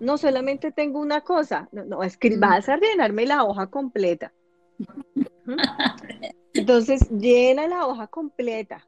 [0.00, 4.34] no solamente tengo una cosa, no, no vas a llenarme la hoja completa.
[6.54, 8.86] Entonces, llena la hoja completa.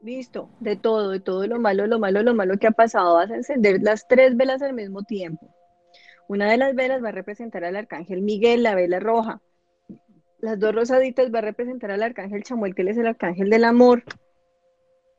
[0.00, 3.14] Listo, de todo, de todo lo malo, lo malo, lo malo que ha pasado.
[3.14, 5.48] Vas a encender las tres velas al mismo tiempo.
[6.28, 9.40] Una de las velas va a representar al arcángel Miguel, la vela roja.
[10.38, 13.64] Las dos rosaditas va a representar al arcángel Chamuel, que él es el arcángel del
[13.64, 14.02] amor.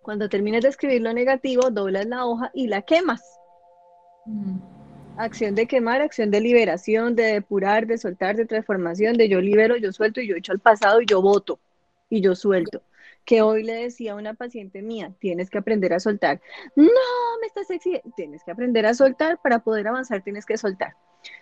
[0.01, 3.21] Cuando termines de escribir lo negativo, doblas la hoja y la quemas.
[5.17, 9.77] Acción de quemar, acción de liberación, de depurar, de soltar, de transformación, de yo libero,
[9.77, 11.59] yo suelto y yo echo al pasado y yo voto
[12.09, 12.81] y yo suelto.
[13.23, 16.41] Que hoy le decía a una paciente mía, tienes que aprender a soltar.
[16.75, 16.85] No,
[17.39, 18.11] me estás exigiendo.
[18.15, 20.95] Tienes que aprender a soltar para poder avanzar, tienes que soltar.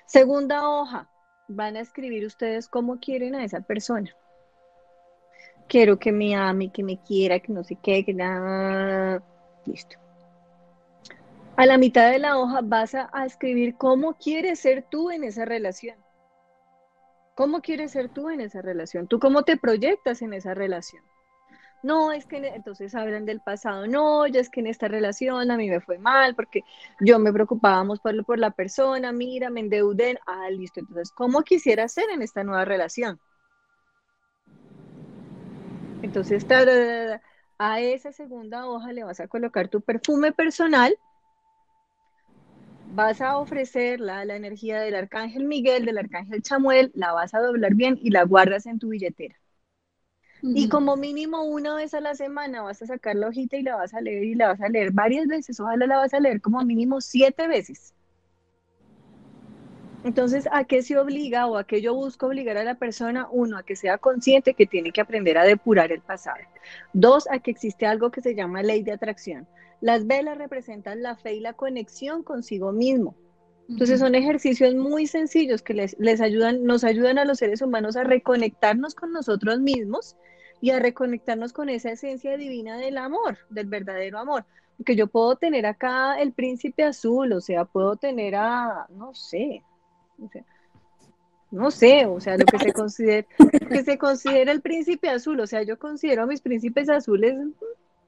[0.05, 1.09] Segunda hoja,
[1.47, 4.15] van a escribir ustedes cómo quieren a esa persona.
[5.67, 9.23] Quiero que me ame, que me quiera, que no sé qué, que nada.
[9.65, 10.00] Listo.
[11.61, 15.45] A la mitad de la hoja vas a, escribir cómo quieres ser tú en esa
[15.45, 15.95] relación.
[17.35, 19.07] ¿Cómo quieres ser tú en esa relación?
[19.07, 21.03] ¿Tú cómo te proyectas en esa relación?
[21.83, 23.85] No, es que entonces hablan del pasado.
[23.85, 26.63] No, ya es que en esta relación a mí me fue mal porque
[26.99, 30.17] yo me preocupábamos por, por la persona, mira, me endeudé.
[30.25, 30.79] Ah, listo.
[30.79, 33.19] Entonces, ¿cómo quisiera ser en esta nueva relación?
[36.01, 36.43] Entonces,
[37.59, 40.97] A esa segunda hoja le vas a colocar tu perfume personal,
[42.93, 47.73] vas a ofrecerla la energía del arcángel Miguel, del arcángel Chamuel, la vas a doblar
[47.73, 49.35] bien y la guardas en tu billetera.
[50.43, 53.75] Y como mínimo una vez a la semana vas a sacar la hojita y la
[53.75, 56.41] vas a leer y la vas a leer varias veces, ojalá la vas a leer
[56.41, 57.93] como mínimo siete veces.
[60.03, 63.27] Entonces, ¿a qué se obliga o a qué yo busco obligar a la persona?
[63.29, 66.39] Uno, a que sea consciente que tiene que aprender a depurar el pasado.
[66.91, 69.47] Dos, a que existe algo que se llama ley de atracción.
[69.81, 73.15] Las velas representan la fe y la conexión consigo mismo.
[73.67, 77.95] Entonces son ejercicios muy sencillos que les, les, ayudan, nos ayudan a los seres humanos
[77.95, 80.17] a reconectarnos con nosotros mismos
[80.59, 84.45] y a reconectarnos con esa esencia divina del amor, del verdadero amor.
[84.77, 89.63] Porque yo puedo tener acá el príncipe azul, o sea, puedo tener a, no sé,
[91.49, 93.27] no sé, o sea, lo que se considera,
[93.69, 97.35] que se considera el príncipe azul, o sea, yo considero a mis príncipes azules,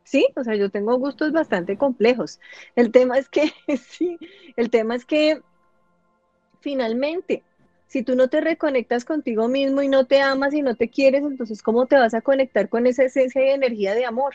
[0.04, 2.39] sí, o sea, yo tengo gustos bastante complejos.
[2.76, 4.18] El tema es que, sí,
[4.56, 5.42] el tema es que
[6.62, 7.44] finalmente,
[7.88, 11.24] si tú no te reconectas contigo mismo y no te amas y no te quieres,
[11.24, 14.34] entonces, ¿cómo te vas a conectar con esa esencia y energía de amor?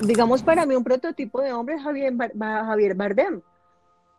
[0.00, 3.42] digamos, para mí un prototipo de hombre es Javier, Javier Bardem,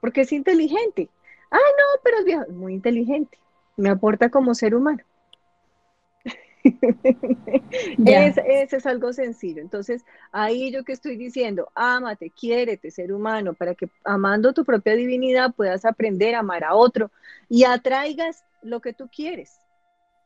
[0.01, 1.09] porque es inteligente.
[1.49, 3.37] Ah, no, pero es viejo, muy inteligente.
[3.77, 5.03] Me aporta como ser humano.
[8.05, 9.61] Ese es algo sencillo.
[9.61, 14.95] Entonces, ahí yo que estoy diciendo, ámate, quiérete, ser humano, para que amando tu propia
[14.95, 17.11] divinidad puedas aprender a amar a otro
[17.49, 19.59] y atraigas lo que tú quieres.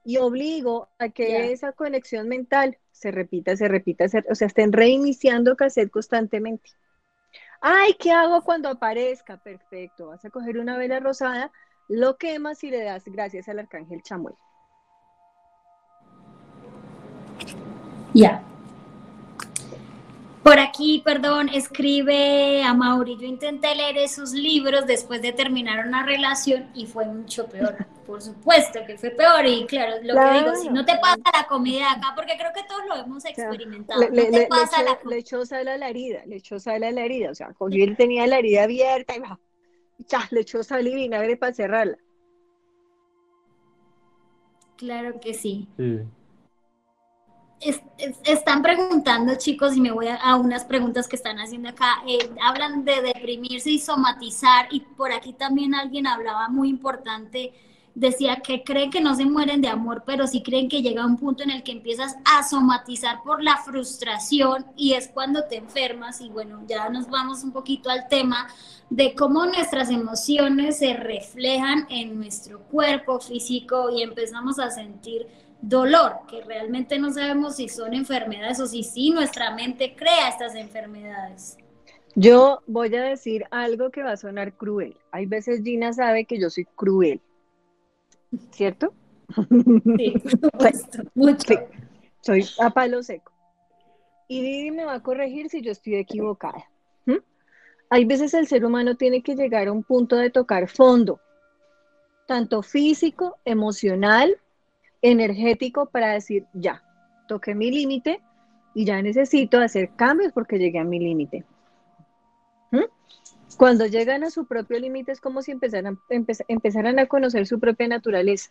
[0.05, 5.55] Y obligo a que esa conexión mental se repita, se repita, o sea, estén reiniciando
[5.55, 6.69] cassette constantemente.
[7.61, 9.37] Ay, ¿qué hago cuando aparezca?
[9.37, 11.51] Perfecto, vas a coger una vela rosada,
[11.89, 14.35] lo quemas y le das gracias al arcángel Chamuel.
[18.13, 18.43] Ya.
[20.43, 26.03] Por aquí, perdón, escribe a Mauri, yo intenté leer esos libros después de terminar una
[26.03, 27.85] relación y fue mucho peor.
[28.07, 31.45] Por supuesto que fue peor y claro, lo que digo, si no te pasa la
[31.45, 35.17] comida acá, porque creo que todos lo hemos experimentado, le, no te pasa la Le
[35.17, 37.95] echó sal a la herida, le echó sal a la herida, o sea, cogió él
[37.95, 39.39] tenía la herida abierta y va,
[40.07, 41.97] ya, le echó sal y vinagre para cerrarla.
[44.77, 45.67] Claro que sí.
[45.77, 45.99] Sí
[48.23, 52.01] están preguntando, chicos, y me voy a, unas preguntas que están haciendo acá.
[52.07, 57.53] Eh, hablan de deprimirse y somatizar, y por aquí también alguien hablaba muy importante.
[57.95, 61.17] Decía que creen que no se mueren de amor, pero sí creen que llega un
[61.17, 66.21] punto en el que empiezas a somatizar por la frustración y es cuando te enfermas.
[66.21, 68.47] Y bueno, ya nos vamos un poquito al tema
[68.89, 75.27] de cómo nuestras emociones se reflejan en nuestro cuerpo físico y empezamos a sentir
[75.61, 80.55] dolor, que realmente no sabemos si son enfermedades o si sí nuestra mente crea estas
[80.55, 81.57] enfermedades.
[82.15, 84.97] Yo voy a decir algo que va a sonar cruel.
[85.11, 87.21] Hay veces Gina sabe que yo soy cruel,
[88.51, 88.93] ¿cierto?
[89.97, 90.13] Sí,
[91.15, 91.53] mucho.
[92.21, 93.31] soy a palo seco.
[94.27, 96.65] Y Didi me va a corregir si yo estoy equivocada.
[97.91, 101.19] Hay veces el ser humano tiene que llegar a un punto de tocar fondo,
[102.27, 104.37] tanto físico, emocional
[105.01, 106.83] energético para decir, ya,
[107.27, 108.21] toqué mi límite
[108.73, 111.43] y ya necesito hacer cambios porque llegué a mi límite.
[112.71, 112.83] ¿Mm?
[113.57, 115.99] Cuando llegan a su propio límite es como si empezaran,
[116.47, 118.49] empezaran a conocer su propia naturaleza.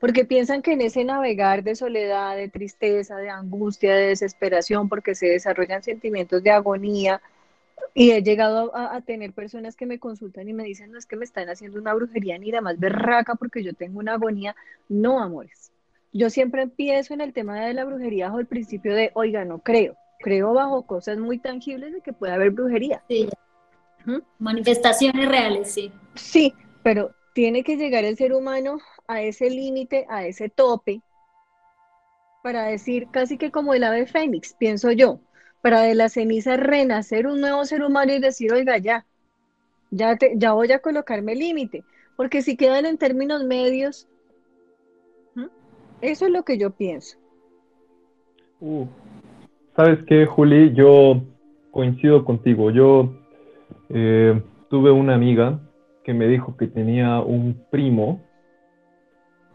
[0.00, 5.14] Porque piensan que en ese navegar de soledad, de tristeza, de angustia, de desesperación, porque
[5.14, 7.22] se desarrollan sentimientos de agonía,
[7.94, 11.16] y he llegado a, tener personas que me consultan y me dicen, no es que
[11.16, 14.56] me están haciendo una brujería ni la más berraca porque yo tengo una agonía.
[14.88, 15.72] No, amores.
[16.12, 19.58] Yo siempre empiezo en el tema de la brujería bajo el principio de, oiga, no
[19.58, 19.96] creo.
[20.20, 23.02] Creo bajo cosas muy tangibles de que puede haber brujería.
[23.08, 23.28] Sí.
[24.38, 25.92] Manifestaciones reales, sí.
[26.14, 31.02] Sí, pero tiene que llegar el ser humano a ese límite, a ese tope,
[32.42, 35.20] para decir casi que como el ave fénix, pienso yo
[35.62, 39.06] para de la ceniza renacer un nuevo ser humano y decir, oiga, ya,
[39.90, 41.84] ya, te, ya voy a colocarme límite,
[42.16, 44.08] porque si quedan en términos medios,
[46.02, 47.16] eso es lo que yo pienso.
[48.60, 48.86] Uh,
[49.76, 50.74] ¿Sabes qué, Juli?
[50.74, 51.22] Yo
[51.70, 52.70] coincido contigo.
[52.70, 53.14] Yo
[53.88, 55.60] eh, tuve una amiga
[56.04, 58.20] que me dijo que tenía un primo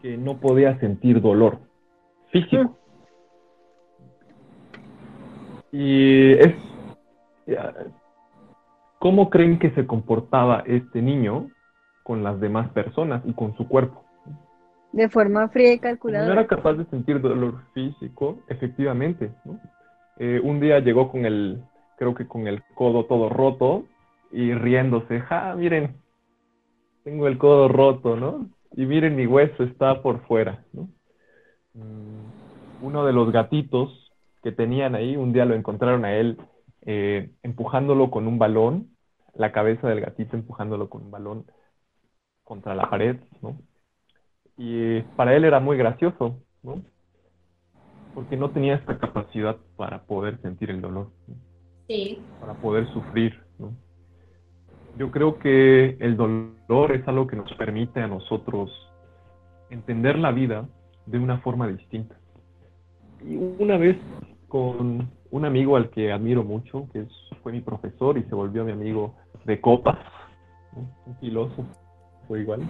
[0.00, 1.58] que no podía sentir dolor
[2.30, 2.77] físico.
[5.72, 6.54] Y es,
[8.98, 11.50] ¿cómo creen que se comportaba este niño
[12.02, 14.04] con las demás personas y con su cuerpo?
[14.92, 16.26] De forma fría y calculada.
[16.26, 19.30] No era capaz de sentir dolor físico, efectivamente.
[20.18, 21.62] Eh, un día llegó con el,
[21.98, 23.84] creo que con el codo todo roto
[24.32, 25.20] y riéndose.
[25.20, 25.96] Ja, miren,
[27.04, 28.48] tengo el codo roto, ¿no?
[28.74, 30.88] Y miren, mi hueso está por fuera, ¿no?
[31.74, 34.07] Mm, uno de los gatitos
[34.48, 36.38] que tenían ahí, un día lo encontraron a él
[36.86, 38.96] eh, empujándolo con un balón,
[39.34, 41.44] la cabeza del gatito empujándolo con un balón
[42.44, 43.58] contra la pared, ¿no?
[44.56, 46.82] Y para él era muy gracioso, ¿no?
[48.14, 51.10] Porque no tenía esta capacidad para poder sentir el dolor,
[51.86, 52.18] sí.
[52.40, 53.76] para poder sufrir, ¿no?
[54.96, 58.70] Yo creo que el dolor es algo que nos permite a nosotros
[59.68, 60.66] entender la vida
[61.04, 62.18] de una forma distinta.
[63.22, 63.98] Y una vez
[64.48, 67.06] con un amigo al que admiro mucho, que
[67.42, 69.98] fue mi profesor y se volvió mi amigo de copas,
[70.74, 71.64] un filósofo,
[72.26, 72.62] fue igual.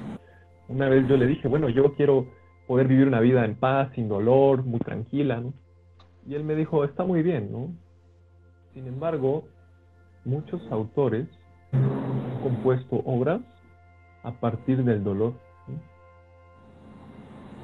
[0.68, 2.26] Una vez yo le dije, bueno, yo quiero
[2.66, 5.54] poder vivir una vida en paz, sin dolor, muy tranquila, ¿no?
[6.26, 7.70] Y él me dijo, está muy bien, ¿no?
[8.74, 9.44] Sin embargo,
[10.24, 11.26] muchos autores
[11.72, 13.40] han compuesto obras
[14.22, 15.32] a partir del dolor.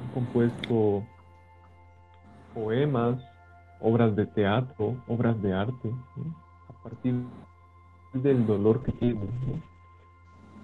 [0.01, 1.03] Han compuesto
[2.55, 3.17] poemas,
[3.79, 5.91] obras de teatro, obras de arte,
[6.69, 7.15] a partir
[8.13, 9.29] del dolor que tienen.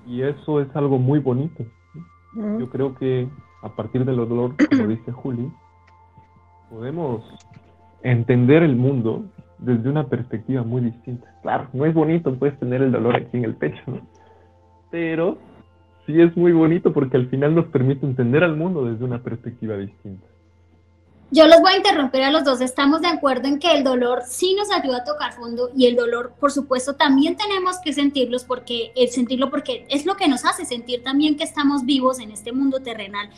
[0.08, 1.66] Y eso es algo muy bonito.
[2.34, 3.28] Yo creo que
[3.62, 5.52] a partir del dolor, como dice Juli,
[6.70, 7.24] podemos
[8.04, 9.26] entender el mundo
[9.60, 11.28] desde una perspectiva muy distinta.
[11.42, 14.02] Claro, no es bonito puedes tener el dolor aquí en el pecho, ¿no?
[14.90, 15.38] Pero
[16.06, 19.78] sí es muy bonito porque al final nos permite entender al mundo desde una perspectiva
[19.78, 20.26] distinta.
[21.34, 22.60] Yo los voy a interrumpir a los dos.
[22.60, 25.96] Estamos de acuerdo en que el dolor sí nos ayuda a tocar fondo y el
[25.96, 30.44] dolor, por supuesto, también tenemos que sentirlos porque el sentirlo porque es lo que nos
[30.44, 33.30] hace sentir también que estamos vivos en este mundo terrenal.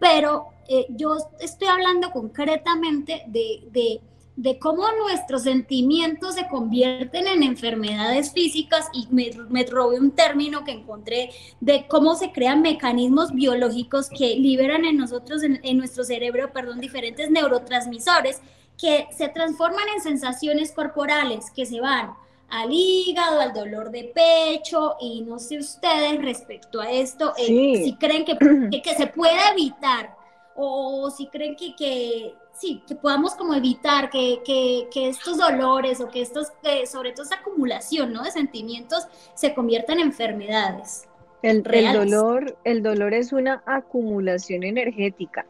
[0.00, 4.00] Pero eh, yo estoy hablando concretamente de, de
[4.36, 10.64] de cómo nuestros sentimientos se convierten en enfermedades físicas y me, me robé un término
[10.64, 11.30] que encontré
[11.60, 17.30] de cómo se crean mecanismos biológicos que liberan en nosotros, en, nuestro cerebro, perdón, diferentes
[17.30, 18.40] neurotransmisores
[18.78, 22.14] que se transforman en sensaciones corporales que se van
[22.48, 27.96] al hígado, al dolor de pecho y no sé ustedes respecto a esto, eh, si
[27.96, 28.24] creen
[28.70, 30.16] que, que, se puede evitar
[30.54, 36.08] o si creen que, que sí, que podamos como evitar que, que, estos dolores o
[36.08, 36.48] que estos,
[36.86, 38.22] sobre todo esta acumulación ¿no?
[38.22, 41.08] de sentimientos se conviertan en enfermedades.
[41.42, 45.44] El, el, dolor, el dolor es una acumulación energética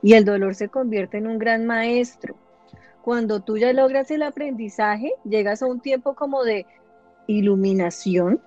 [0.00, 2.36] y el dolor se convierte en un gran maestro.
[3.02, 6.66] Cuando tú ya logras el aprendizaje, llegas a un tiempo como de
[7.26, 8.40] iluminación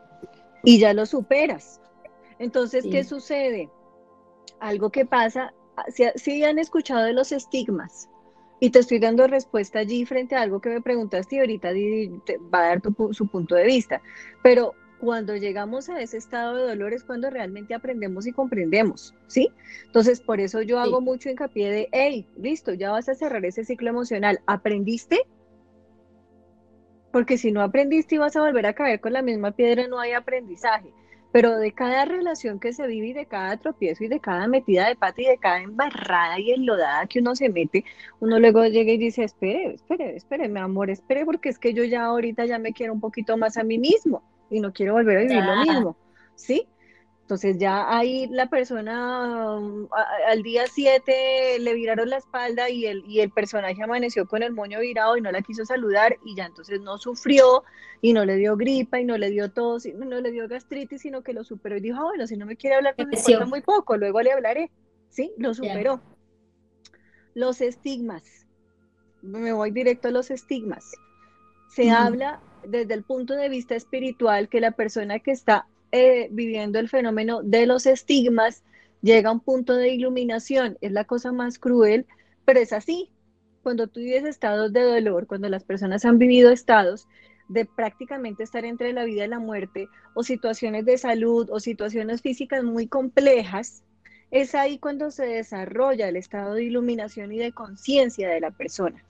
[0.63, 1.81] y ya lo superas.
[2.39, 3.69] Entonces, ¿qué sucede?
[4.59, 5.53] Algo que pasa
[6.15, 8.09] si, han escuchado de los estigmas,
[8.59, 11.69] y te estoy dando respuesta allí frente a algo que me preguntaste y ahorita
[12.53, 14.01] va a dar su punto de vista.
[14.41, 19.49] Pero cuando llegamos a ese estado de dolor es cuando realmente aprendemos y comprendemos, ¿sí?
[19.85, 23.63] Entonces, por eso yo hago mucho hincapié de, hey, listo, ya vas a cerrar ese
[23.63, 24.41] ciclo emocional.
[24.47, 25.21] ¿Aprendiste?
[27.11, 29.99] Porque si no aprendiste y vas a volver a caer con la misma piedra, no
[29.99, 30.91] hay aprendizaje
[31.37, 34.87] pero de cada relación que se vive y de cada tropiezo y de cada metida
[34.87, 37.85] de pata y de cada embarrada y enlodada que uno se mete,
[38.19, 41.83] uno luego llega y dice, espere, espere, espere, mi amor, espere, porque es que yo
[41.83, 45.17] ya ahorita ya me quiero un poquito más a mí mismo y no quiero volver
[45.17, 45.97] a vivir lo mismo,
[46.33, 46.67] ¿sí?
[47.27, 49.89] Entonces ya ahí la persona um,
[50.29, 54.53] al día 7 le viraron la espalda y el, y el personaje amaneció con el
[54.53, 57.65] moño virado y no la quiso saludar y ya entonces no sufrió
[57.99, 61.01] y no le dio gripa y no le dio tos y no le dio gastritis,
[61.01, 63.45] sino que lo superó y dijo, ah, bueno, si no me quiere hablar, pues me
[63.45, 64.71] muy poco, luego le hablaré.
[65.09, 65.99] Sí, lo superó.
[67.33, 68.47] Los estigmas.
[69.21, 70.93] Me voy directo a los estigmas.
[71.67, 76.79] Se habla desde el punto de vista espiritual que la persona que está eh, viviendo
[76.79, 78.63] el fenómeno de los estigmas,
[79.01, 80.77] llega a un punto de iluminación.
[80.81, 82.05] Es la cosa más cruel,
[82.45, 83.09] pero es así.
[83.63, 87.07] Cuando tú vives estados de dolor, cuando las personas han vivido estados
[87.49, 92.21] de prácticamente estar entre la vida y la muerte, o situaciones de salud, o situaciones
[92.21, 93.83] físicas muy complejas,
[94.31, 99.03] es ahí cuando se desarrolla el estado de iluminación y de conciencia de la persona.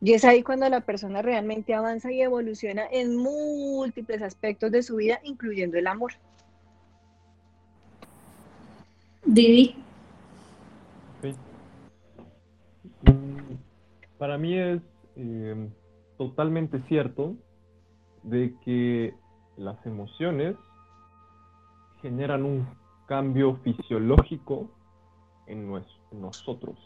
[0.00, 4.96] Y es ahí cuando la persona realmente avanza y evoluciona en múltiples aspectos de su
[4.96, 6.12] vida, incluyendo el amor.
[9.24, 9.74] Didi.
[13.02, 13.54] Mm,
[14.18, 14.80] para mí es
[15.16, 15.70] em,
[16.18, 17.34] totalmente cierto
[18.22, 19.14] de que
[19.56, 20.56] las emociones
[22.02, 22.68] generan un
[23.06, 24.70] cambio fisiológico
[25.46, 25.72] en,
[26.12, 26.76] nosotros.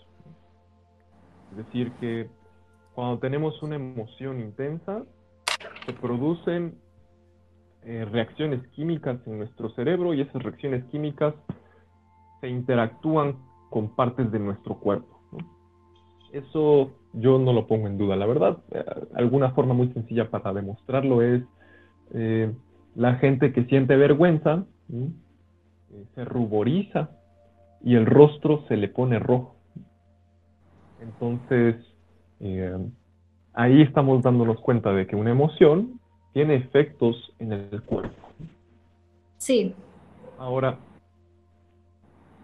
[1.51, 2.29] Es decir, que
[3.01, 5.05] cuando tenemos una emoción intensa,
[5.87, 6.75] se producen
[7.83, 11.33] eh, reacciones químicas en nuestro cerebro y esas reacciones químicas
[12.43, 13.39] se interactúan
[13.71, 15.19] con partes de nuestro cuerpo.
[16.31, 18.17] Eso yo no lo pongo en duda.
[18.17, 18.85] La verdad, eh,
[19.15, 21.43] alguna forma muy sencilla para demostrarlo es
[22.13, 22.53] eh,
[22.97, 24.67] la gente que siente vergüenza,
[26.15, 27.13] se ruboriza
[27.83, 29.57] y el rostro se le pone rojo.
[31.01, 31.77] Entonces,
[33.53, 36.01] ahí estamos dándonos cuenta de que una emoción
[36.33, 38.15] tiene efectos en el cuerpo.
[39.39, 39.75] Sí.
[40.39, 40.79] Ahora,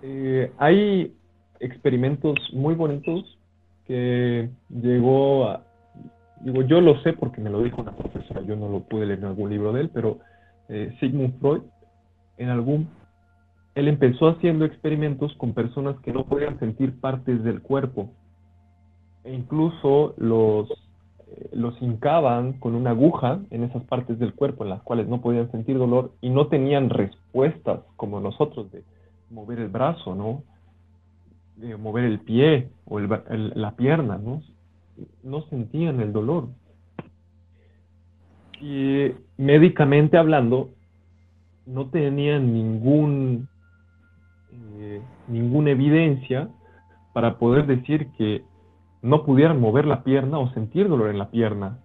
[0.02, 1.14] eh, hay
[1.60, 3.38] experimentos muy bonitos
[3.86, 5.62] que llegó a,
[6.40, 9.20] digo, yo lo sé porque me lo dijo una profesora, yo no lo pude leer
[9.20, 10.18] en algún libro de él, pero
[10.68, 11.62] eh, Sigmund Freud,
[12.38, 12.88] en algún,
[13.74, 18.10] él empezó haciendo experimentos con personas que no podían sentir partes del cuerpo,
[19.26, 20.68] e incluso los
[21.52, 25.50] los hincaban con una aguja en esas partes del cuerpo en las cuales no podían
[25.50, 28.84] sentir dolor y no tenían respuestas como nosotros de
[29.30, 30.44] mover el brazo, ¿no?
[31.56, 34.42] De mover el pie o la pierna, ¿no?
[35.22, 36.48] No sentían el dolor.
[38.60, 40.70] Y médicamente hablando,
[41.66, 43.48] no tenían ningún,
[44.78, 46.48] eh, ninguna evidencia
[47.12, 48.42] para poder decir que
[49.06, 51.78] no pudieran mover la pierna o sentir dolor en la pierna.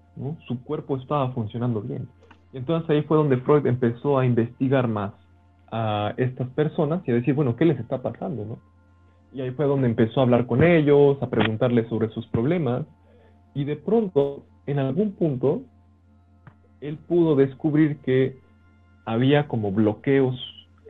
[0.48, 2.10] Su cuerpo estaba funcionando bien.
[2.52, 5.14] Y entonces ahí fue donde Freud empezó a investigar más
[5.72, 8.44] a estas personas y a decir, bueno, ¿qué les está pasando?
[8.44, 8.60] ¿no?
[9.34, 12.86] Y ahí fue donde empezó a hablar con ellos, a preguntarles sobre sus problemas.
[13.54, 15.62] Y de pronto, en algún punto,
[16.82, 18.40] él pudo descubrir que
[19.06, 20.36] había como bloqueos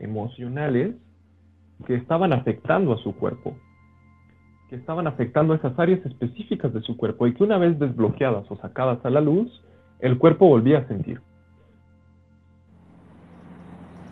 [0.00, 0.96] emocionales
[1.86, 3.54] que estaban afectando a su cuerpo
[4.72, 8.56] que estaban afectando esas áreas específicas de su cuerpo y que una vez desbloqueadas o
[8.56, 9.60] sacadas a la luz,
[10.00, 11.20] el cuerpo volvía a sentir.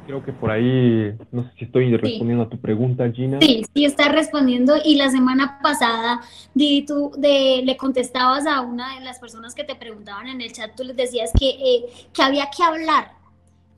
[0.05, 3.39] Creo que por ahí, no sé si estoy respondiendo a tu pregunta, Gina.
[3.41, 4.75] Sí, sí, está respondiendo.
[4.85, 6.21] Y la semana pasada,
[6.53, 10.53] Didi, tú de, le contestabas a una de las personas que te preguntaban en el
[10.53, 13.13] chat, tú les decías que, eh, que había que hablar,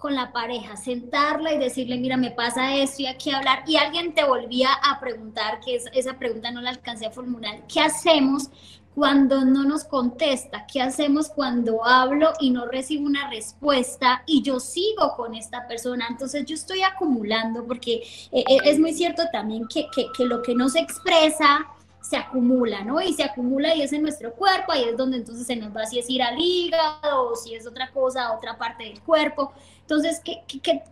[0.03, 4.15] con la pareja, sentarla y decirle, mira, me pasa esto y aquí hablar, y alguien
[4.15, 8.51] te volvía a preguntar, que esa pregunta no la alcancé a formular, ¿qué hacemos
[8.97, 10.67] cuando no nos contesta?
[10.67, 16.09] ¿Qué hacemos cuando hablo y no recibo una respuesta y yo sigo con esta persona?
[16.11, 20.43] Entonces yo estoy acumulando porque eh, eh, es muy cierto también que, que, que lo
[20.43, 21.65] que no se expresa
[22.03, 23.01] se acumula, ¿no?
[23.01, 25.87] Y se acumula y es en nuestro cuerpo, ahí es donde entonces se nos va
[25.87, 29.53] si es ir al hígado o si es otra cosa, otra parte del cuerpo.
[29.83, 30.43] Entonces, ¿qué,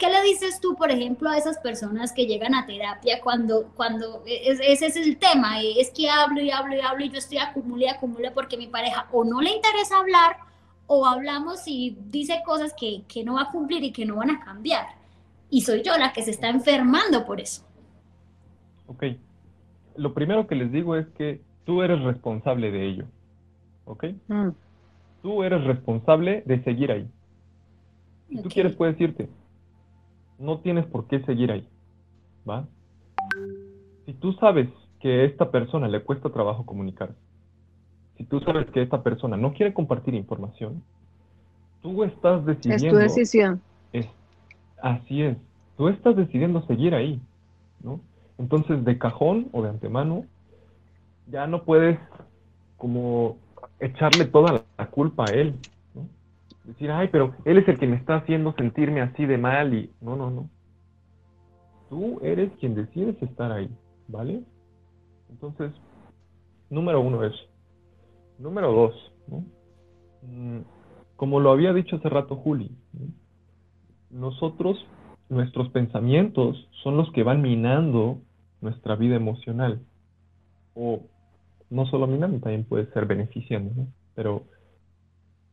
[0.08, 4.86] le dices tú, por ejemplo, a esas personas que llegan a terapia cuando, cuando ese
[4.86, 7.88] es el tema, es que hablo y hablo y hablo y yo estoy acumula y
[7.88, 10.36] acumula porque mi pareja o no le interesa hablar
[10.86, 14.30] o hablamos y dice cosas que, que no va a cumplir y que no van
[14.30, 14.86] a cambiar.
[15.48, 17.62] Y soy yo la que se está enfermando por eso.
[18.86, 19.04] Ok,
[20.01, 23.05] lo primero que les digo es que tú eres responsable de ello.
[23.84, 24.07] ¿Ok?
[24.28, 24.48] Mm.
[25.22, 27.07] Tú eres responsable de seguir ahí.
[28.28, 29.28] Si tú quieres, puedes irte.
[30.38, 31.68] No tienes por qué seguir ahí.
[32.48, 32.66] ¿Va?
[34.07, 34.70] Si tú sabes
[35.01, 37.14] que a esta persona le cuesta trabajo comunicar,
[38.16, 40.82] si tú sabes que esta persona no quiere compartir información,
[41.82, 42.86] tú estás decidiendo.
[42.86, 43.61] Es tu decisión.
[44.82, 45.36] así es.
[45.76, 47.20] Tú estás decidiendo seguir ahí,
[47.82, 48.01] ¿no?
[48.41, 50.24] Entonces, de cajón o de antemano,
[51.26, 51.99] ya no puedes
[52.78, 53.36] como
[53.78, 55.55] echarle toda la culpa a él.
[56.64, 59.93] Decir, ay, pero él es el que me está haciendo sentirme así de mal y
[60.01, 60.49] no, no, no.
[61.91, 63.68] Tú eres quien decides estar ahí,
[64.09, 64.43] ¿vale?
[65.28, 65.72] Entonces,
[66.70, 67.34] número uno es.
[68.38, 69.45] Número dos, ¿no?
[70.22, 70.62] Mm,
[71.16, 72.74] como lo había dicho hace rato Juli,
[74.09, 74.82] nosotros,
[75.28, 78.22] nuestros pensamientos son los que van minando
[78.61, 79.80] nuestra vida emocional.
[80.74, 81.02] O
[81.70, 83.86] no solo minando, también puede ser beneficiando, ¿no?
[84.14, 84.44] Pero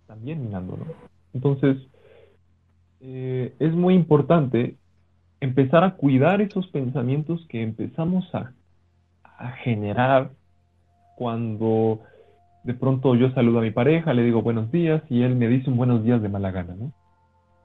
[0.07, 0.85] también minando, ¿no?
[1.33, 1.77] Entonces,
[3.01, 4.77] eh, es muy importante
[5.39, 8.53] empezar a cuidar esos pensamientos que empezamos a,
[9.63, 10.31] generar
[11.15, 11.99] cuando
[12.63, 15.69] de pronto yo saludo a mi pareja, le digo buenos días y él me dice
[15.69, 16.91] buenos días de mala gana, ¿no?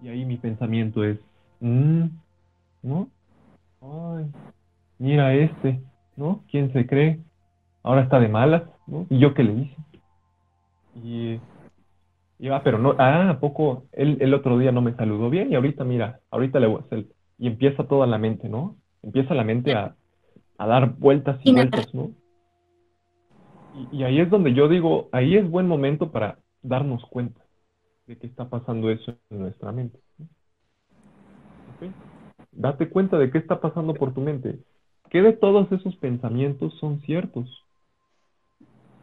[0.02, 1.18] Y ahí mi pensamiento es,
[1.60, 2.04] mm",
[2.82, 3.08] ¿no?
[3.80, 4.26] Ay,
[5.02, 5.82] mira este,
[6.16, 6.44] ¿no?
[6.50, 7.18] ¿Quién se cree?
[7.82, 9.06] Ahora está de malas, ¿no?
[9.10, 9.76] ¿Y yo qué le hice?
[11.02, 11.40] Y,
[12.38, 15.50] y va, pero no, ah, ¿a poco él el otro día no me saludó bien
[15.50, 17.06] y ahorita, mira, ahorita le voy a hacer,
[17.38, 18.76] y empieza toda la mente, ¿no?
[19.02, 19.96] Empieza la mente a,
[20.58, 22.12] a dar vueltas y vueltas, ¿no?
[23.90, 27.40] Y, ahí es donde yo digo, ahí es buen momento para darnos cuenta
[28.06, 29.98] de que está pasando eso en nuestra mente.
[32.52, 34.60] Date cuenta de qué está pasando por tu mente.
[35.12, 37.46] ¿Qué de todos esos pensamientos son ciertos?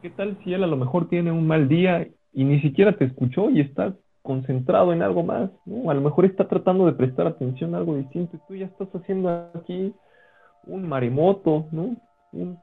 [0.02, 3.04] ¿Qué tal si él a lo mejor tiene un mal día y ni siquiera te
[3.04, 5.52] escuchó y está concentrado en algo más?
[5.64, 5.88] ¿no?
[5.88, 8.88] A lo mejor está tratando de prestar atención a algo distinto y tú ya estás
[8.92, 9.94] haciendo aquí
[10.66, 11.94] un maremoto, ¿no?
[12.32, 12.58] Un,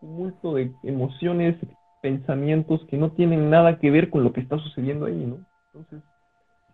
[0.00, 1.56] tumulto de emociones,
[2.02, 5.38] pensamientos que no tienen nada que ver con lo que está sucediendo ahí, ¿no?
[5.72, 6.02] Entonces,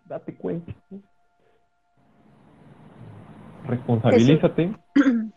[0.03, 0.73] date cuenta.
[3.65, 4.75] Responsabilízate,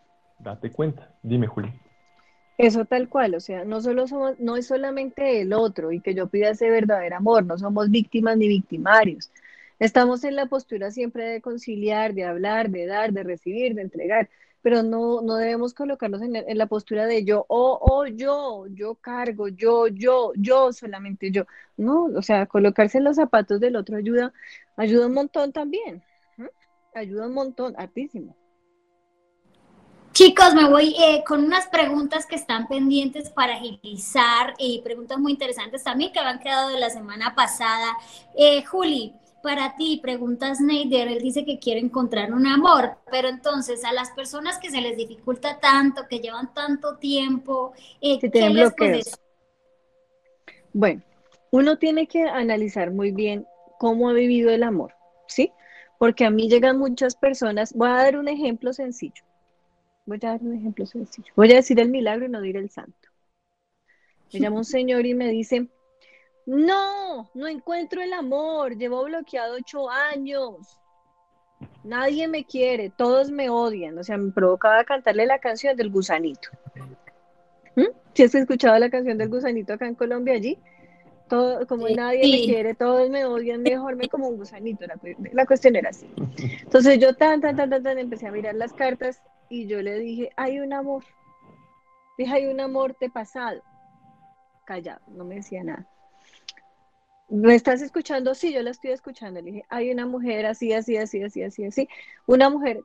[0.45, 1.11] date cuenta.
[1.21, 1.73] Dime, Juli.
[2.57, 6.15] Eso tal cual, o sea, no solo somos, no es solamente el otro y que
[6.15, 9.29] yo pida ese verdadero amor, no somos víctimas ni victimarios.
[9.77, 14.29] Estamos en la postura siempre de conciliar, de hablar, de dar, de recibir, de entregar,
[14.61, 19.49] pero no, no debemos colocarnos en, la postura de yo, oh, oh, yo, yo cargo,
[19.49, 21.45] yo, yo, yo, solamente yo.
[21.75, 24.33] No, o sea, colocarse en los zapatos del otro ayuda,
[24.77, 26.01] ayuda un montón también.
[26.93, 28.35] Ayuda un montón, hartísimo.
[30.15, 35.33] Chicos, me voy eh, con unas preguntas que están pendientes para agilizar y preguntas muy
[35.33, 37.97] interesantes también que han quedado de la semana pasada.
[38.33, 39.11] Eh, Juli,
[39.43, 44.11] para ti, preguntas Neider, él dice que quiere encontrar un amor, pero entonces a las
[44.11, 49.19] personas que se les dificulta tanto, que llevan tanto tiempo, eh, ¿qué les puedes
[50.71, 51.01] Bueno,
[51.51, 53.45] uno tiene que analizar muy bien
[53.79, 54.93] cómo ha vivido el amor,
[55.27, 55.51] ¿sí?
[55.99, 59.25] Porque a mí llegan muchas personas, voy a dar un ejemplo sencillo
[60.05, 61.33] Voy a dar un ejemplo sencillo.
[61.35, 63.09] Voy a decir el milagro y no diré el santo.
[64.31, 65.67] Me llama un señor y me dice,
[66.45, 70.79] no, no encuentro el amor, llevo bloqueado ocho años,
[71.83, 76.49] nadie me quiere, todos me odian, o sea, me provocaba cantarle la canción del gusanito.
[77.75, 77.89] ¿Mm?
[78.13, 80.59] ¿Si has escuchado la canción del gusanito acá en Colombia allí?
[81.27, 84.99] Todo, como nadie me quiere, todos me odian, mejor me como un gusanito, la,
[85.33, 86.07] la cuestión era así.
[86.61, 89.99] Entonces yo tan, tan, tan, tan, tan, empecé a mirar las cartas y yo le
[89.99, 91.03] dije, hay un amor.
[92.17, 93.61] Dije, hay un amor de pasado.
[94.65, 95.87] Callado, no me decía nada.
[97.27, 98.35] ¿Me estás escuchando?
[98.35, 99.41] Sí, yo la estoy escuchando.
[99.41, 101.89] Le dije, hay una mujer así, así, así, así, así, así.
[102.25, 102.81] Una mujer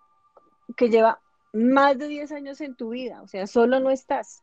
[0.77, 1.21] que lleva
[1.53, 4.43] más de 10 años en tu vida, o sea, solo no estás.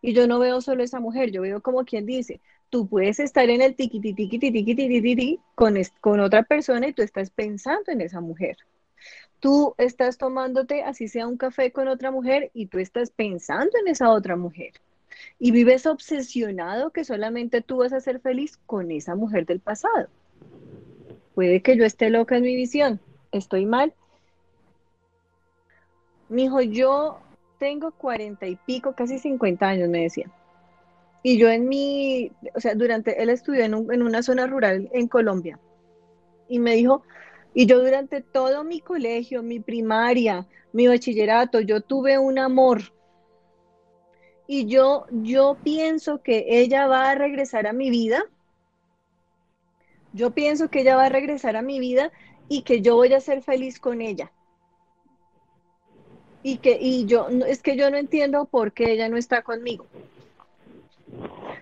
[0.00, 2.40] Y yo no veo solo esa mujer, yo veo como quien dice,
[2.70, 7.02] tú puedes estar en el tiquiti, tiquiti, tiquiti, tiquiti, con, con otra persona y tú
[7.02, 8.56] estás pensando en esa mujer
[9.40, 13.88] tú estás tomándote, así sea un café con otra mujer, y tú estás pensando en
[13.88, 14.72] esa otra mujer.
[15.38, 20.08] Y vives obsesionado que solamente tú vas a ser feliz con esa mujer del pasado.
[21.34, 23.00] Puede que yo esté loca en mi visión.
[23.32, 23.94] ¿Estoy mal?
[26.28, 27.20] Mi hijo, yo
[27.58, 30.30] tengo cuarenta y pico, casi cincuenta años, me decía.
[31.22, 35.08] Y yo en mi, o sea, durante, él estudió en, en una zona rural en
[35.08, 35.58] Colombia.
[36.48, 37.02] Y me dijo,
[37.58, 42.82] y yo durante todo mi colegio, mi primaria, mi bachillerato, yo tuve un amor.
[44.46, 48.26] Y yo, yo pienso que ella va a regresar a mi vida.
[50.12, 52.12] Yo pienso que ella va a regresar a mi vida
[52.46, 54.30] y que yo voy a ser feliz con ella.
[56.42, 59.86] Y que y yo es que yo no entiendo por qué ella no está conmigo.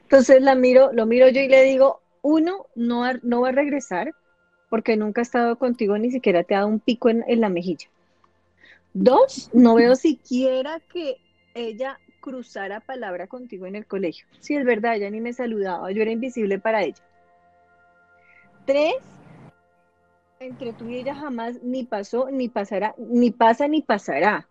[0.03, 4.12] Entonces la miro, lo miro yo y le digo, uno no, no va a regresar
[4.75, 7.87] porque nunca ha estado contigo, ni siquiera te ha dado un pico en, la mejilla.
[8.93, 11.18] Dos, no veo siquiera que
[11.55, 14.27] ella cruzara palabra contigo en el colegio.
[14.41, 17.01] Si es verdad, ella ni me saludaba, yo era invisible para ella.
[18.66, 18.95] Tres,
[20.41, 24.49] entre tú y ella jamás ni pasó, ni pasará, ni pasa, ni pasará.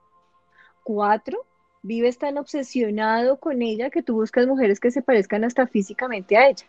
[0.84, 1.46] Cuatro,
[1.82, 6.48] vives tan obsesionado con ella que tú buscas mujeres que se parezcan hasta físicamente a
[6.48, 6.66] ella.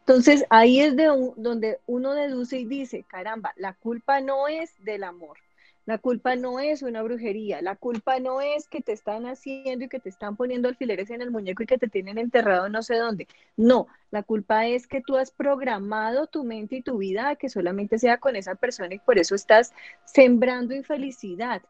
[0.00, 1.06] Entonces ahí es de
[1.36, 5.38] donde uno deduce y dice, caramba, la culpa no es del amor,
[5.86, 9.88] la culpa no es una brujería, la culpa no es que te están haciendo y
[9.88, 12.96] que te están poniendo alfileres en el muñeco y que te tienen enterrado no sé
[12.96, 13.28] dónde.
[13.56, 17.50] No, la culpa es que tú has programado tu mente y tu vida a que
[17.50, 21.62] solamente sea con esa persona y por eso estás sembrando infelicidad.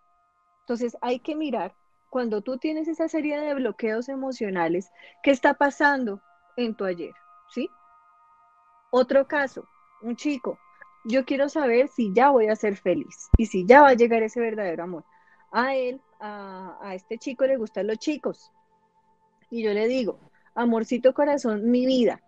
[0.61, 1.75] Entonces hay que mirar
[2.15, 4.93] cuando tú tienes esa serie de bloqueos emocionales,
[5.25, 6.23] ¿qué está pasando
[6.57, 7.13] en tu ayer?
[7.51, 7.69] ¿Sí?
[8.97, 9.67] Otro caso,
[10.03, 10.57] un chico,
[11.05, 14.23] yo quiero saber si ya voy a ser feliz y si ya va a llegar
[14.23, 15.05] ese verdadero amor.
[15.51, 18.53] A él, a, este chico le gustan los chicos.
[19.51, 20.21] Y yo le digo,
[20.55, 22.23] amorcito corazón, mi vida,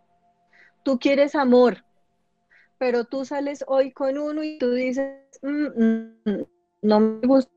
[0.83, 1.85] tú quieres amor,
[2.79, 5.67] pero tú sales hoy con uno y tú dices, mm,
[6.25, 6.47] mm,
[6.83, 7.53] no me gusta.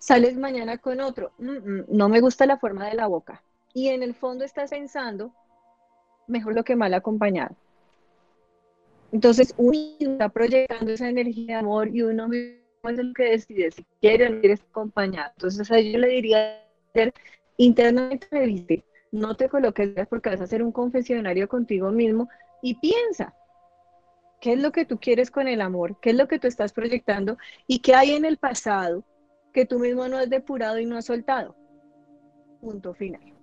[0.00, 3.40] sales mañana con otro, mm, no me gusta la forma de la boca.
[3.72, 5.32] Y en el fondo estás pensando,
[6.30, 7.54] mejor lo que mal acompañado.
[9.12, 13.70] Entonces uno está proyectando esa energía de amor y uno mismo es el que decide
[13.70, 15.32] si quiere o no quiere acompañado.
[15.36, 16.64] Entonces a yo le diría,
[17.56, 22.28] internamente reviste, no te coloques porque vas a hacer un confesionario contigo mismo
[22.62, 23.34] y piensa,
[24.40, 25.98] ¿qué es lo que tú quieres con el amor?
[26.00, 27.36] ¿Qué es lo que tú estás proyectando?
[27.66, 29.04] ¿Y qué hay en el pasado
[29.52, 31.56] que tú mismo no has depurado y no has soltado?
[32.60, 33.39] Punto final.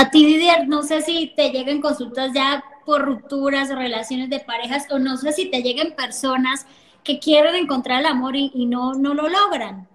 [0.00, 4.38] A ti, Didier, no sé si te lleguen consultas ya por rupturas o relaciones de
[4.38, 6.68] parejas, o no sé si te lleguen personas
[7.02, 9.88] que quieren encontrar el amor y, no, no lo logran.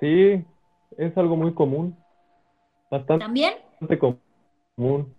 [0.00, 0.42] Sí,
[0.96, 1.94] es algo muy común.
[2.90, 3.52] Bastante, ¿También?
[3.98, 5.14] común.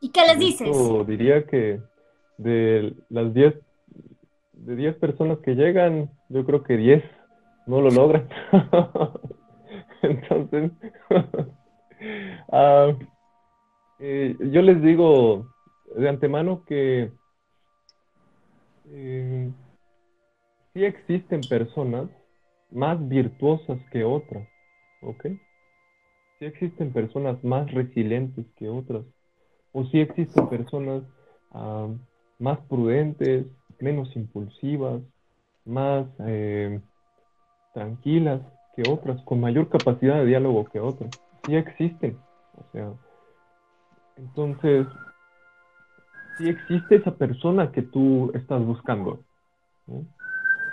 [0.00, 0.76] ¿Y qué les dices?
[1.06, 1.80] Diría que
[2.36, 3.54] de las 10
[4.54, 7.04] de 10 personas que llegan, yo creo que 10
[7.68, 8.28] no lo logran.
[10.08, 10.72] Entonces,
[14.00, 15.46] eh, yo les digo
[15.96, 17.12] de antemano que
[18.90, 19.52] eh,
[20.72, 22.08] sí existen personas
[22.70, 24.48] más virtuosas que otras,
[25.02, 25.26] ¿ok?
[26.38, 29.04] Sí existen personas más resilientes que otras,
[29.72, 31.04] o sí existen personas
[31.52, 31.88] ah,
[32.40, 33.46] más prudentes,
[33.78, 35.02] menos impulsivas,
[35.64, 36.80] más eh,
[37.72, 38.40] tranquilas
[38.74, 41.10] que otras, con mayor capacidad de diálogo que otras.
[41.46, 42.18] Sí existen.
[42.56, 42.92] O sea,
[44.16, 44.86] entonces,
[46.38, 49.20] sí existe esa persona que tú estás buscando.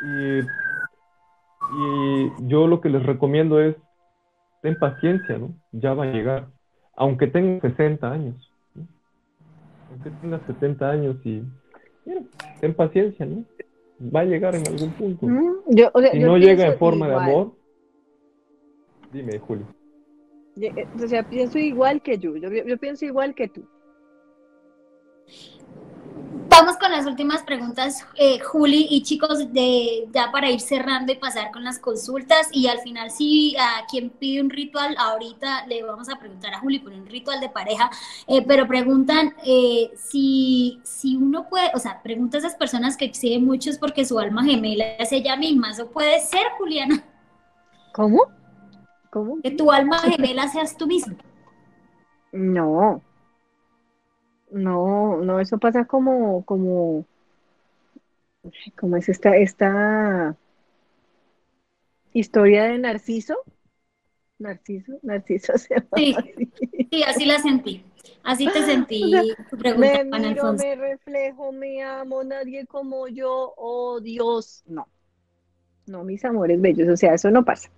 [0.03, 0.39] Y,
[2.47, 3.75] yo lo que les recomiendo es,
[4.61, 5.53] ten paciencia, ¿no?
[5.71, 6.47] Ya va a llegar.
[6.95, 8.51] Aunque tenga 60 años.
[9.91, 11.43] Aunque tenga 70 años y,
[12.05, 12.21] mira,
[12.59, 13.43] ten paciencia, ¿no?
[14.15, 15.27] Va a llegar en algún punto.
[16.11, 17.51] si no llega en forma de amor,
[19.11, 19.65] Dime, Julio.
[20.61, 22.35] Eh, o sea, pienso igual que yo.
[22.35, 23.65] yo, pienso igual que tú.
[26.49, 31.15] Vamos con las últimas preguntas, eh, Juli y chicos, de ya para ir cerrando y
[31.15, 32.49] pasar con las consultas.
[32.51, 36.59] Y al final, si a quien pide un ritual, ahorita le vamos a preguntar a
[36.59, 37.89] Juli por un ritual de pareja,
[38.27, 43.05] eh, pero preguntan eh, si, si uno puede, o sea, pregunta a esas personas que
[43.05, 45.71] exhiben muchos porque su alma gemela es ella misma.
[45.71, 47.03] ¿Eso puede ser, Juliana?
[47.93, 48.38] ¿Cómo?
[49.09, 49.41] ¿Cómo?
[49.41, 51.15] Que tu alma gemela seas tú mismo.
[52.31, 53.01] No.
[54.51, 57.05] No, no, eso pasa como, como,
[58.75, 60.35] como es esta, esta
[62.13, 63.37] historia de Narciso.
[64.39, 66.15] Narciso, Narciso se llama sí,
[66.89, 67.83] sí, así la sentí.
[68.23, 69.11] Así te sentí.
[69.49, 74.63] Tu pregunta, me miro, me reflejo, me amo, nadie como yo, oh Dios.
[74.65, 74.87] No,
[75.85, 77.69] no, mis amores bellos, o sea, eso no pasa.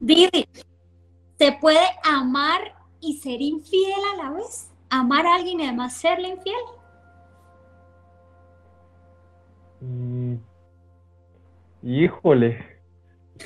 [0.00, 0.46] Didi,
[1.38, 2.60] ¿se puede amar
[3.00, 4.70] y ser infiel a la vez?
[4.88, 6.56] ¿Amar a alguien y además serle infiel?
[9.80, 10.34] Mm,
[11.82, 12.58] híjole,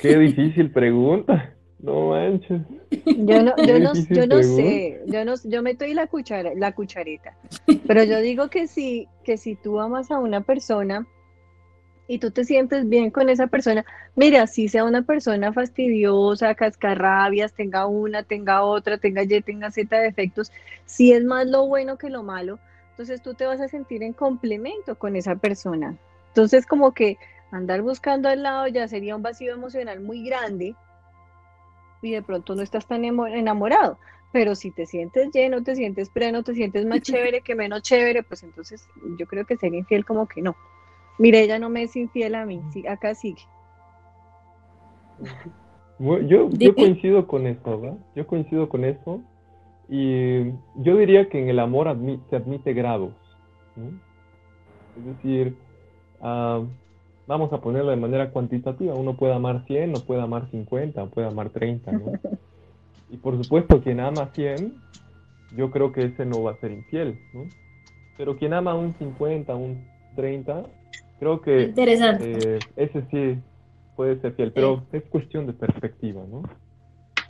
[0.01, 1.51] qué difícil pregunta.
[1.79, 2.61] No manches.
[3.05, 6.71] Yo no, yo no, yo no sé, yo no, yo meto ahí la cuchara, la
[6.73, 7.37] cucharita.
[7.85, 11.05] Pero yo digo que si, que si tú amas a una persona,
[12.07, 13.85] y tú te sientes bien con esa persona,
[14.15, 19.97] mira, si sea una persona fastidiosa, cascarrabias, tenga una, tenga otra, tenga Y, tenga Z
[19.97, 20.51] defectos,
[20.85, 22.59] si es más lo bueno que lo malo,
[22.91, 25.97] entonces tú te vas a sentir en complemento con esa persona.
[26.29, 27.17] Entonces como que
[27.51, 30.75] andar buscando al lado ya sería un vacío emocional muy grande
[32.01, 33.97] y de pronto no estás tan enamorado.
[34.31, 38.23] Pero si te sientes lleno, te sientes pleno, te sientes más chévere que menos chévere,
[38.23, 38.87] pues entonces
[39.17, 40.55] yo creo que ser infiel como que no.
[41.17, 43.41] Mire, ella no me es infiel a mí, sí, acá sigue.
[45.99, 47.97] Yo, yo coincido con eso, ¿verdad?
[48.15, 49.21] Yo coincido con eso.
[49.87, 51.95] Y yo diría que en el amor
[52.29, 53.13] se admite grados.
[54.97, 55.55] Es decir,
[56.21, 56.63] ah,
[57.27, 58.95] vamos a ponerlo de manera cuantitativa.
[58.95, 62.11] Uno puede amar 100, o puede amar 50, o puede amar 30, ¿no?
[63.09, 64.73] y por supuesto, quien ama 100,
[65.55, 67.43] yo creo que ese no va a ser infiel, ¿no?
[68.17, 69.85] Pero quien ama un 50, un
[70.15, 70.63] 30,
[71.19, 72.55] Creo que Interesante.
[72.55, 73.41] Eh, ese sí
[73.95, 76.43] puede ser fiel, pero es cuestión de perspectiva, ¿no?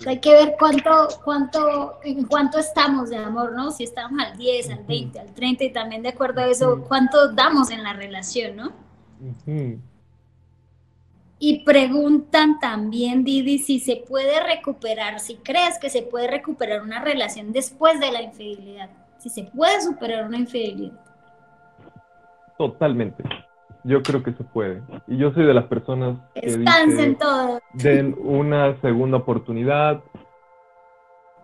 [0.06, 3.72] Hay que ver cuánto, cuánto, en cuánto estamos de amor, ¿no?
[3.72, 7.32] Si estamos al 10, al 20, al 30 y también de acuerdo a eso, cuánto
[7.32, 8.72] damos en la relación, ¿no?
[11.40, 17.02] Y preguntan también, Didi, si se puede recuperar, si crees que se puede recuperar una
[17.02, 21.00] relación después de la infidelidad, si se puede superar una infidelidad.
[22.58, 23.24] totalmente.
[23.86, 24.82] Yo creo que se puede.
[25.08, 27.62] Y yo soy de las personas que Descansen todos.
[27.74, 30.04] den una segunda oportunidad,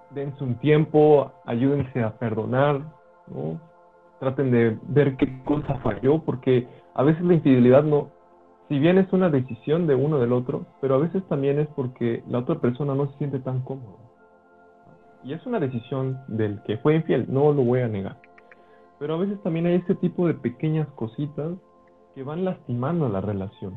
[0.09, 2.81] dense un tiempo, ayúdense a perdonar,
[3.27, 3.61] ¿no?
[4.19, 8.09] Traten de ver qué cosa falló, porque a veces la infidelidad no,
[8.69, 12.23] si bien es una decisión de uno del otro, pero a veces también es porque
[12.27, 13.97] la otra persona no se siente tan cómoda.
[15.23, 18.17] Y es una decisión del que fue infiel, no lo voy a negar.
[18.97, 21.51] Pero a veces también hay este tipo de pequeñas cositas
[22.21, 23.73] que van lastimando la relación.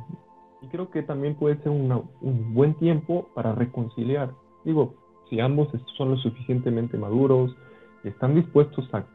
[0.61, 4.33] Y creo que también puede ser un buen tiempo para reconciliar.
[4.67, 4.93] Digo,
[5.31, 7.57] si ambos son lo suficientemente maduros
[8.05, 9.07] y están dispuestos a,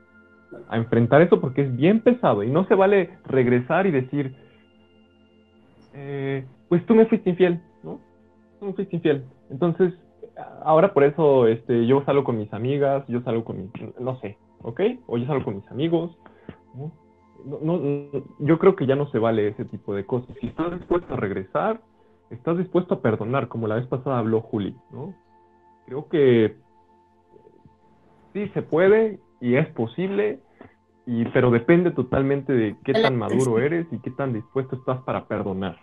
[0.68, 4.36] a enfrentar eso porque es bien pesado y no se vale regresar y decir,
[5.94, 8.00] eh, pues tú me fuiste infiel, ¿no?
[8.60, 9.26] Tú me fuiste infiel.
[9.52, 9.94] Entonces,
[10.64, 14.40] ahora por eso este, yo salgo con mis amigas, yo salgo con mis, no sé,
[14.64, 14.82] ¿ok?
[15.06, 16.18] O yo salgo con mis amigos.
[16.74, 17.09] ¿no?
[17.46, 17.80] No,
[18.40, 20.36] yo creo que ya no se vale ese tipo de cosas.
[20.40, 21.82] Si estás dispuesto a regresar,
[22.30, 25.14] estás dispuesto a perdonar, como la vez pasada habló Juli, ¿no?
[25.86, 26.56] Creo que
[28.34, 30.40] sí se puede y es posible,
[31.06, 35.26] y, pero depende totalmente de qué tan maduro eres y qué tan dispuesto estás para
[35.26, 35.80] perdonar.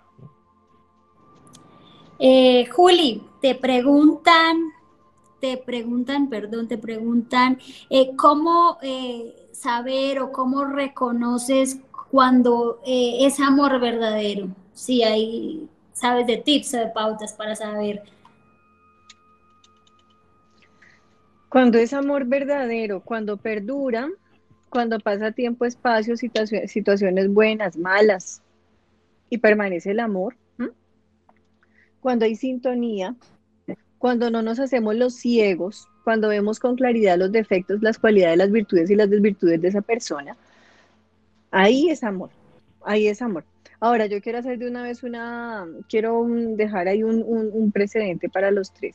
[2.18, 4.57] Eh, Juli, te preguntan,
[5.47, 11.78] te preguntan, perdón, te preguntan, eh, ¿cómo eh, saber o cómo reconoces
[12.11, 14.49] cuando es amor verdadero?
[14.72, 18.03] Si hay, sabes de tips o de pautas para saber.
[21.49, 24.09] Cuando es amor verdadero, cuando perdura,
[24.68, 28.42] cuando pasa tiempo, espacio, situaciones buenas, malas,
[29.30, 30.36] y permanece el amor,
[32.01, 33.16] cuando hay sintonía,
[34.07, 38.52] cuando no nos hacemos los ciegos, cuando vemos con claridad los defectos, las cualidades, las
[38.52, 40.36] virtudes y las desvirtudes de esa persona,
[41.50, 42.30] ahí es amor,
[42.84, 43.42] ahí es amor.
[43.80, 48.72] Ahora, yo quiero hacer de una vez una, quiero dejar ahí un, precedente para los
[48.72, 48.94] tres.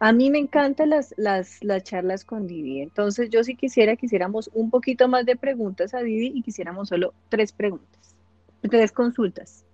[0.00, 4.50] A mí me encantan las, las, las, charlas con Didi, entonces yo si quisiera, quisiéramos
[4.52, 8.14] un poquito más de preguntas a Didi y quisiéramos solo tres preguntas,
[8.60, 9.64] tres consultas.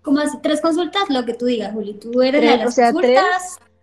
[0.00, 1.92] Como tres consultas, lo que tú digas, Juli.
[1.92, 3.58] Tú eres de las o sea, consultas.
[3.58, 3.73] Tres,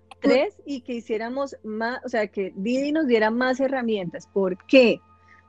[0.65, 4.27] y que hiciéramos más, o sea, que Didi nos diera más herramientas.
[4.27, 5.01] ¿Por qué?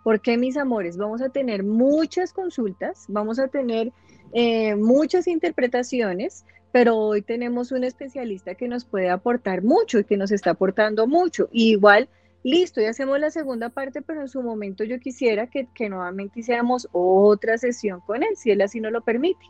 [0.02, 3.92] Porque, mis amores, vamos a tener muchas consultas, vamos a tener
[4.32, 10.16] eh, muchas interpretaciones, pero hoy tenemos un especialista que nos puede aportar mucho y que
[10.16, 11.48] nos está aportando mucho.
[11.52, 12.08] igual,
[12.42, 16.40] listo, ya hacemos la segunda parte, pero en su momento yo quisiera que, que nuevamente
[16.40, 19.44] hiciéramos otra sesión con él, si él así nos lo permite.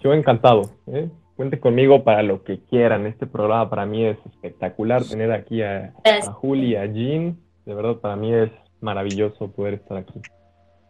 [0.00, 0.70] Yo encantado.
[0.86, 1.08] ¿eh?
[1.36, 3.06] Cuente conmigo para lo que quieran.
[3.06, 5.04] Este programa para mí es espectacular.
[5.04, 7.36] Tener aquí a, a Juli y a Jean.
[7.66, 10.18] De verdad, para mí es maravilloso poder estar aquí.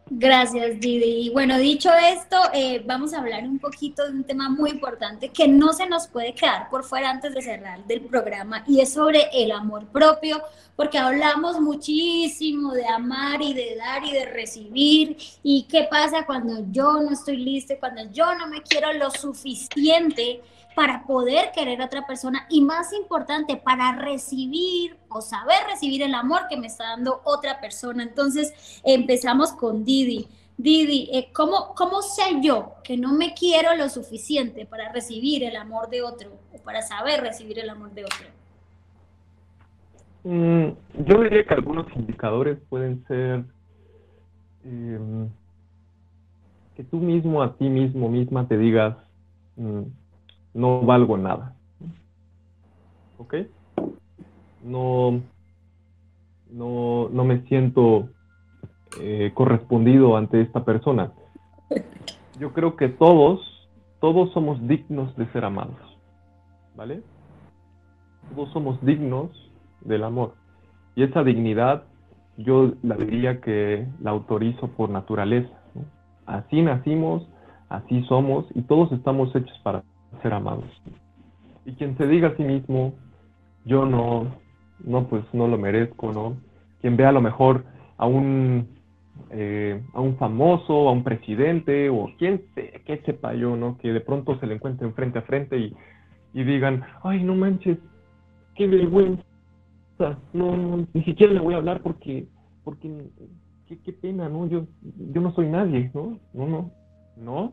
[0.08, 1.26] Gracias, Didi.
[1.26, 5.30] Y bueno, dicho esto, eh, vamos a hablar un poquito de un tema muy importante
[5.30, 8.92] que no se nos puede quedar por fuera antes de cerrar del programa y es
[8.92, 10.40] sobre el amor propio,
[10.76, 16.64] porque hablamos muchísimo de amar y de dar y de recibir y qué pasa cuando
[16.70, 20.40] yo no estoy lista, cuando yo no me quiero lo suficiente
[20.76, 26.14] para poder querer a otra persona y más importante, para recibir o saber recibir el
[26.14, 28.02] amor que me está dando otra persona.
[28.02, 30.28] Entonces empezamos con Didi.
[30.58, 35.56] Didi, eh, ¿cómo, ¿cómo sé yo que no me quiero lo suficiente para recibir el
[35.56, 38.26] amor de otro o para saber recibir el amor de otro?
[40.24, 40.68] Mm,
[41.06, 43.44] yo diría que algunos indicadores pueden ser
[44.62, 45.30] em,
[46.74, 48.94] que tú mismo a ti mismo misma te digas,
[49.56, 49.84] mm,
[50.56, 51.54] no valgo nada.
[53.18, 53.34] ¿Ok?
[54.64, 55.20] No,
[56.50, 58.08] no, no me siento
[59.00, 61.12] eh, correspondido ante esta persona.
[62.40, 63.68] Yo creo que todos,
[64.00, 65.76] todos somos dignos de ser amados.
[66.74, 67.02] ¿Vale?
[68.34, 69.30] Todos somos dignos
[69.82, 70.34] del amor.
[70.94, 71.84] Y esa dignidad
[72.38, 75.52] yo la diría que la autorizo por naturaleza.
[76.24, 77.28] Así nacimos,
[77.68, 79.84] así somos y todos estamos hechos para
[80.22, 80.64] ser amados.
[81.64, 82.94] Y quien se diga a sí mismo,
[83.64, 84.36] yo no,
[84.84, 86.36] no, pues no lo merezco, ¿no?
[86.80, 87.64] Quien vea a lo mejor
[87.96, 88.68] a un,
[89.30, 93.78] eh, a un famoso, a un presidente, o quien sé, que sepa yo, ¿no?
[93.78, 95.74] Que de pronto se le encuentren frente a frente y,
[96.34, 97.78] y digan, ay, no manches,
[98.54, 99.24] qué vergüenza,
[100.32, 102.28] no, ni siquiera le voy a hablar porque,
[102.62, 103.08] porque,
[103.66, 104.46] qué, qué pena, ¿no?
[104.46, 104.66] Yo,
[105.12, 106.18] yo no soy nadie, ¿no?
[106.32, 106.70] No, no,
[107.16, 107.52] no,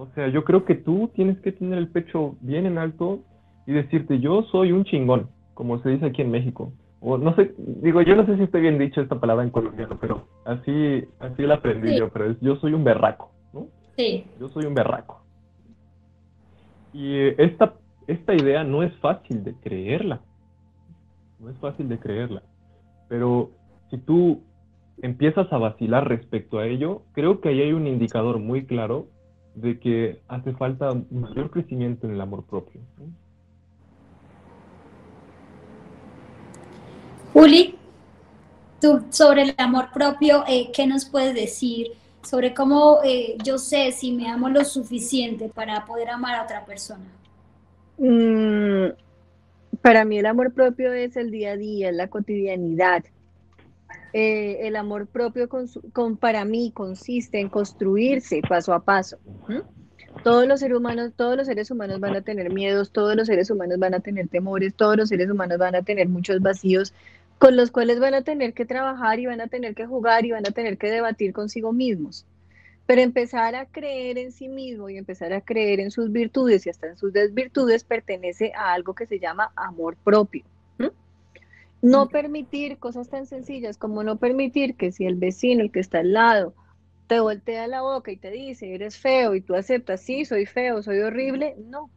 [0.00, 3.20] o sea, yo creo que tú tienes que tener el pecho bien en alto
[3.66, 6.72] y decirte, yo soy un chingón, como se dice aquí en México.
[7.00, 9.98] o no sé, digo, yo no sé si estoy bien dicho esta palabra en colombiano,
[10.00, 13.66] pero así, así la aprendí yo, pero es, yo soy un berraco, ¿no?
[13.98, 14.24] Sí.
[14.40, 15.22] Yo soy un berraco.
[16.94, 17.74] Y eh, esta,
[18.06, 20.22] esta idea no es fácil de creerla,
[21.40, 22.42] no es fácil de creerla,
[23.08, 23.50] pero
[23.90, 24.40] si tú
[25.02, 29.08] empiezas a vacilar respecto a ello, creo que ahí hay un indicador muy claro
[29.54, 32.80] de que hace falta mayor crecimiento en el amor propio.
[37.32, 37.76] Juli,
[38.80, 41.92] tú sobre el amor propio, eh, ¿qué nos puedes decir
[42.22, 46.64] sobre cómo eh, yo sé si me amo lo suficiente para poder amar a otra
[46.64, 47.06] persona?
[47.98, 48.92] Mm,
[49.80, 53.04] para mí el amor propio es el día a día, es la cotidianidad.
[54.12, 59.18] Eh, el amor propio con, para mí consiste en construirse paso a paso.
[60.24, 63.50] Todos los seres humanos, todos los seres humanos van a tener miedos, todos los seres
[63.50, 66.92] humanos van a tener temores, todos los seres humanos van a tener muchos vacíos
[67.38, 70.32] con los cuales van a tener que trabajar y van a tener que jugar y
[70.32, 72.26] van a tener que debatir consigo mismos.
[72.84, 76.70] Pero empezar a creer en sí mismo y empezar a creer en sus virtudes y
[76.70, 80.44] hasta en sus desvirtudes pertenece a algo que se llama amor propio.
[81.82, 86.00] No permitir cosas tan sencillas como no permitir que si el vecino, el que está
[86.00, 86.54] al lado,
[87.06, 90.82] te voltea la boca y te dice, eres feo y tú aceptas, sí, soy feo,
[90.82, 91.90] soy horrible, no.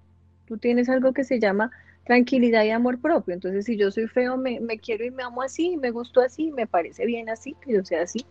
[0.47, 1.69] Tú tienes algo que se llama
[2.05, 3.33] tranquilidad y amor propio.
[3.33, 6.65] Entonces, si yo soy feo, me, quiero y me amo así, me gusto así, me
[6.65, 8.25] parece bien así, que yo sea así.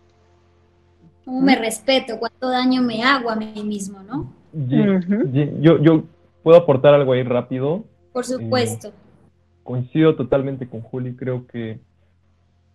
[1.25, 2.19] ¿Cómo me respeto?
[2.19, 4.33] ¿Cuánto daño me hago a mí mismo, no?
[4.53, 6.05] Yo, yo
[6.43, 7.85] puedo aportar algo ahí rápido.
[8.13, 8.93] Por supuesto
[9.63, 11.81] coincido totalmente con Juli, creo que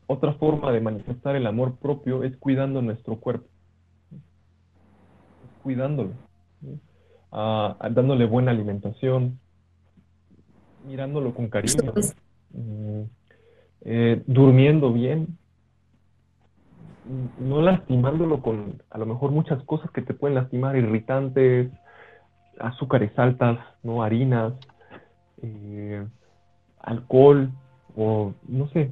[0.08, 3.48] otra forma de manifestar el amor propio es cuidando nuestro cuerpo,
[5.64, 6.12] cuidándolo,
[7.32, 9.40] ah, dándole buena alimentación,
[10.88, 11.94] mirándolo con cariño,
[12.54, 13.02] mm,
[13.82, 15.38] eh, durmiendo bien,
[17.40, 21.72] no lastimándolo con a lo mejor muchas cosas que te pueden lastimar, irritantes,
[22.60, 24.54] azúcares altas, no harinas,
[25.42, 26.06] eh,
[26.80, 27.50] alcohol
[27.96, 28.92] o no sé,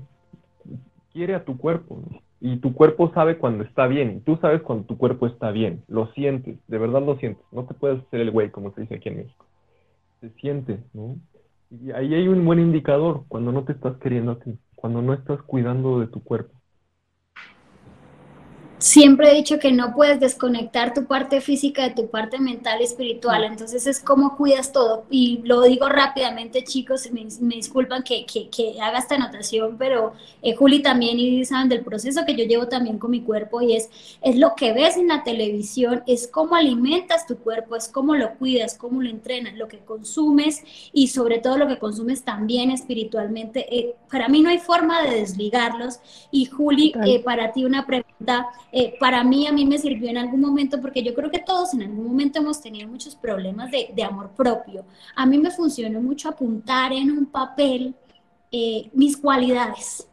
[1.12, 2.00] quiere a tu cuerpo
[2.42, 5.84] y tu cuerpo sabe cuando está bien y tú sabes cuando tu cuerpo está bien,
[5.88, 8.96] lo sientes, de verdad lo sientes, no te puedes hacer el güey como se dice
[8.96, 9.46] aquí en México,
[10.22, 11.16] se siente, ¿no?
[11.72, 15.14] Y ahí hay un buen indicador cuando no te estás queriendo a ti, cuando no
[15.14, 16.56] estás cuidando de tu cuerpo
[18.78, 22.84] siempre he dicho que no puedes desconectar tu parte física de tu parte mental y
[22.84, 25.06] espiritual, entonces es como cuidas todo.
[25.10, 30.82] Y lo digo rápidamente, chicos, me, disculpan que, que, haga esta anotación, pero eh, Juli
[30.82, 33.90] también y saben del proceso que yo llevo también con mi cuerpo y es,
[34.22, 38.36] es lo que ves en la televisión, es cómo alimentas tu cuerpo, es cómo lo
[38.36, 43.66] cuidas, cómo lo entrenas, lo que consumes y sobre todo lo que consumes también espiritualmente.
[43.76, 46.00] Eh, para mí no hay forma de desligarlos.
[46.32, 48.48] Y Juli, eh, para ti una pregunta
[48.78, 51.74] eh, para mí, a mí me sirvió en algún momento, porque yo creo que todos
[51.74, 54.84] en algún momento hemos tenido muchos problemas de, amor propio.
[55.16, 57.96] A mí me funcionó mucho apuntar en un papel
[58.52, 60.10] eh, mis cualidades.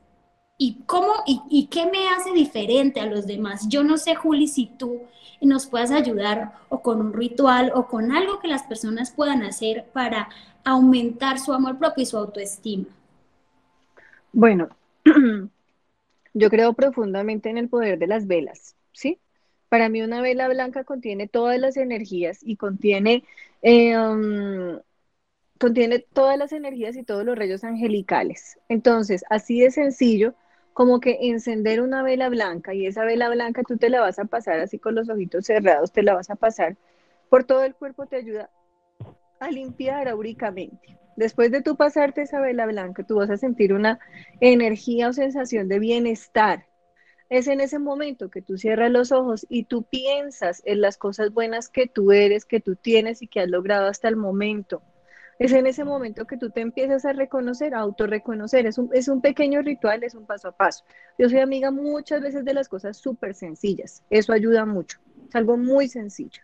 [0.56, 3.66] ¿Y cómo y, qué me hace diferente a los demás?
[3.68, 5.00] Yo no sé, Juli, si tú
[5.40, 9.86] nos puedas ayudar o con un ritual o con algo que las personas puedan hacer
[9.92, 10.28] para
[10.62, 12.86] aumentar su amor propio y su autoestima.
[14.32, 14.68] Bueno,
[16.34, 19.20] Yo creo profundamente en el poder de las velas, ¿sí?
[19.68, 23.24] Para mí una vela blanca contiene todas las energías y contiene,
[23.62, 24.80] eh, um,
[25.58, 28.58] contiene todas las energías y todos los rayos angelicales.
[28.68, 30.34] Entonces, así de sencillo
[30.72, 34.24] como que encender una vela blanca y esa vela blanca tú te la vas a
[34.24, 36.76] pasar así con los ojitos cerrados, te la vas a pasar
[37.28, 38.50] por todo el cuerpo, te ayuda
[39.40, 41.01] a limpiar auricamente.
[41.16, 43.98] Después de tú pasarte esa vela blanca, tú vas a sentir una
[44.40, 46.66] energía o sensación de bienestar.
[47.28, 51.32] Es en ese momento que tú cierras los ojos y tú piensas en las cosas
[51.32, 54.82] buenas que tú eres, que tú tienes y que has logrado hasta el momento.
[55.38, 58.66] Es en ese momento que tú te empiezas a reconocer, a autorreconocer.
[58.66, 60.84] Es un, es un pequeño ritual, es un paso a paso.
[61.18, 64.04] Yo soy amiga muchas veces de las cosas súper sencillas.
[64.10, 64.98] Eso ayuda mucho.
[65.28, 66.42] Es algo muy sencillo.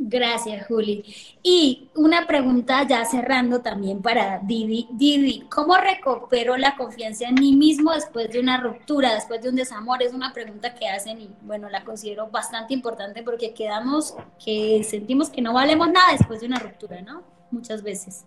[0.00, 1.04] Gracias, Juli.
[1.42, 4.86] Y una pregunta ya cerrando también para Didi.
[4.92, 9.56] Didi, ¿cómo recupero la confianza en mí mismo después de una ruptura, después de un
[9.56, 10.00] desamor?
[10.00, 15.30] Es una pregunta que hacen y bueno, la considero bastante importante porque quedamos que sentimos
[15.30, 17.24] que no valemos nada después de una ruptura, ¿no?
[17.50, 18.24] Muchas veces.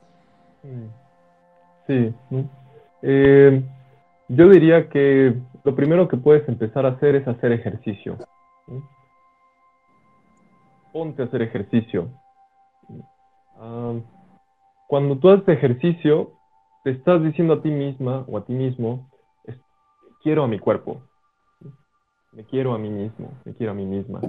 [1.88, 2.14] Sí.
[3.02, 3.64] Eh,
[4.28, 8.18] yo diría que lo primero que puedes empezar a hacer es hacer ejercicio
[10.92, 12.10] ponte a hacer ejercicio.
[14.88, 16.34] cuando tú haces ejercicio,
[16.84, 19.10] te estás diciendo a ti misma o a ti mismo,
[20.22, 21.04] quiero a mi cuerpo,
[22.34, 24.22] me quiero a mí mismo, me quiero a mí misma.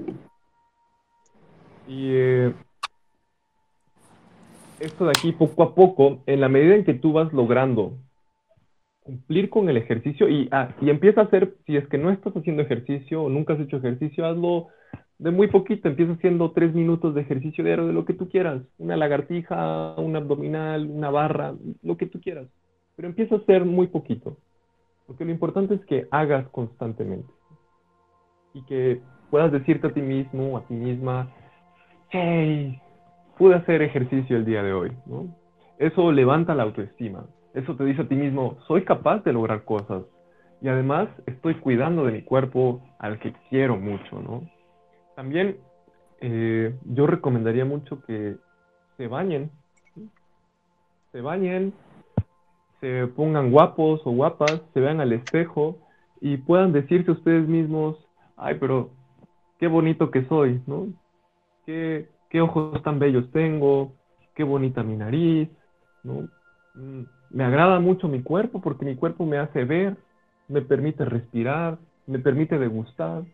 [1.89, 2.55] Y eh,
[4.81, 7.99] esto de aquí, poco a poco, en la medida en que tú vas logrando
[9.03, 12.35] cumplir con el ejercicio y, ah, y empieza a hacer, si es que no estás
[12.35, 14.69] haciendo ejercicio o nunca has hecho ejercicio, hazlo
[15.23, 18.61] de muy poquito, empieza haciendo tres minutos de ejercicio diario de lo que tú quieras,
[18.79, 21.55] una lagartija, un abdominal, una barra,
[21.85, 22.49] lo que tú quieras,
[22.97, 24.37] pero empieza a hacer muy poquito,
[25.07, 27.33] porque lo importante es que hagas constantemente
[28.53, 29.01] y que
[29.31, 31.31] puedas decirte a ti mismo, a ti misma,
[32.11, 32.81] hey,
[33.39, 34.93] pude hacer ejercicio el día de hoy.
[35.79, 40.03] Eso levanta la autoestima, eso te dice a ti mismo, soy capaz de lograr cosas
[40.61, 44.43] y además estoy cuidando de mi cuerpo al que quiero mucho, ¿no?
[45.15, 45.59] También
[46.21, 48.37] eh, yo recomendaría mucho que
[48.97, 49.51] se bañen,
[51.13, 51.73] se bañen,
[52.81, 55.79] se pongan guapos o guapas, se vean al espejo
[56.21, 57.97] y puedan decirse ustedes mismos,
[58.37, 58.91] ay, pero
[59.59, 60.89] qué bonito que soy, ¿no?
[61.67, 63.95] Qué, qué ojos tan bellos tengo,
[64.35, 65.49] qué bonita mi nariz,
[66.03, 66.29] ¿no?
[66.75, 69.97] Mm, me agrada mucho mi cuerpo porque mi cuerpo me hace ver,
[70.49, 73.25] me permite respirar, me permite degustar.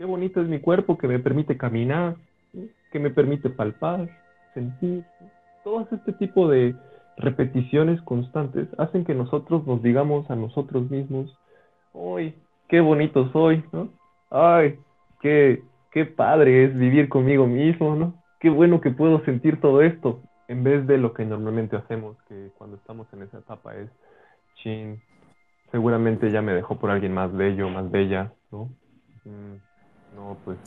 [0.00, 2.16] Qué bonito es mi cuerpo que me permite caminar,
[2.90, 4.08] que me permite palpar,
[4.54, 5.04] sentir.
[5.62, 6.74] Todo este tipo de
[7.18, 11.36] repeticiones constantes hacen que nosotros nos digamos a nosotros mismos,
[11.92, 12.34] ¡ay,
[12.70, 13.62] qué bonito soy!
[13.72, 13.90] ¿no?
[14.30, 14.78] ¡Ay,
[15.20, 17.94] qué, qué padre es vivir conmigo mismo!
[17.94, 18.14] ¿no?
[18.40, 22.48] Qué bueno que puedo sentir todo esto, en vez de lo que normalmente hacemos, que
[22.56, 23.90] cuando estamos en esa etapa es,
[24.62, 25.02] chin,
[25.70, 28.70] seguramente ya me dejó por alguien más bello, más bella, ¿no?
[29.26, 29.69] Mm,
[30.14, 30.58] no, pues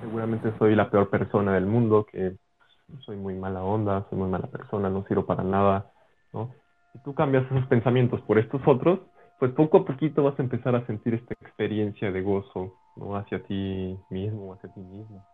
[0.00, 2.36] seguramente soy la peor persona del mundo, que
[3.00, 5.90] soy muy mala onda, soy muy mala persona, no sirvo para nada,
[6.32, 6.54] ¿no?
[6.92, 9.00] Si tú cambias esos pensamientos por estos otros,
[9.38, 13.16] pues poco a poquito vas a empezar a sentir esta experiencia de gozo, ¿no?
[13.16, 15.24] Hacia ti mismo, hacia ti mismo.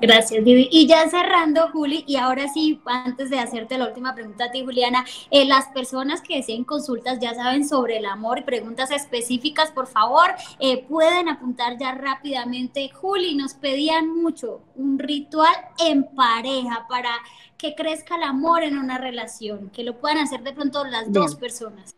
[0.00, 0.68] Gracias, Vivi.
[0.70, 4.62] Y ya cerrando, Juli, y ahora sí, antes de hacerte la última pregunta a ti,
[4.64, 9.70] Juliana, eh, las personas que deseen consultas ya saben sobre el amor y preguntas específicas,
[9.70, 12.90] por favor, eh, pueden apuntar ya rápidamente.
[12.90, 17.10] Juli, nos pedían mucho un ritual en pareja para
[17.56, 21.36] que crezca el amor en una relación, que lo puedan hacer de pronto las dos
[21.36, 21.94] personas.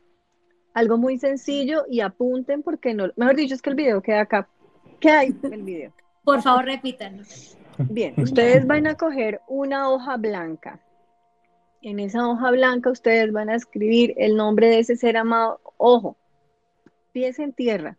[0.74, 4.48] Algo muy sencillo y apunten porque no, mejor dicho, es que el video queda acá.
[5.00, 5.92] ¿Qué hay en el video?
[6.22, 7.24] Por favor, repítanlo.
[7.78, 10.80] Bien, ustedes van a coger una hoja blanca.
[11.82, 15.60] En esa hoja blanca ustedes van a escribir el nombre de ese ser amado.
[15.76, 16.16] Ojo,
[17.12, 17.96] pies en tierra.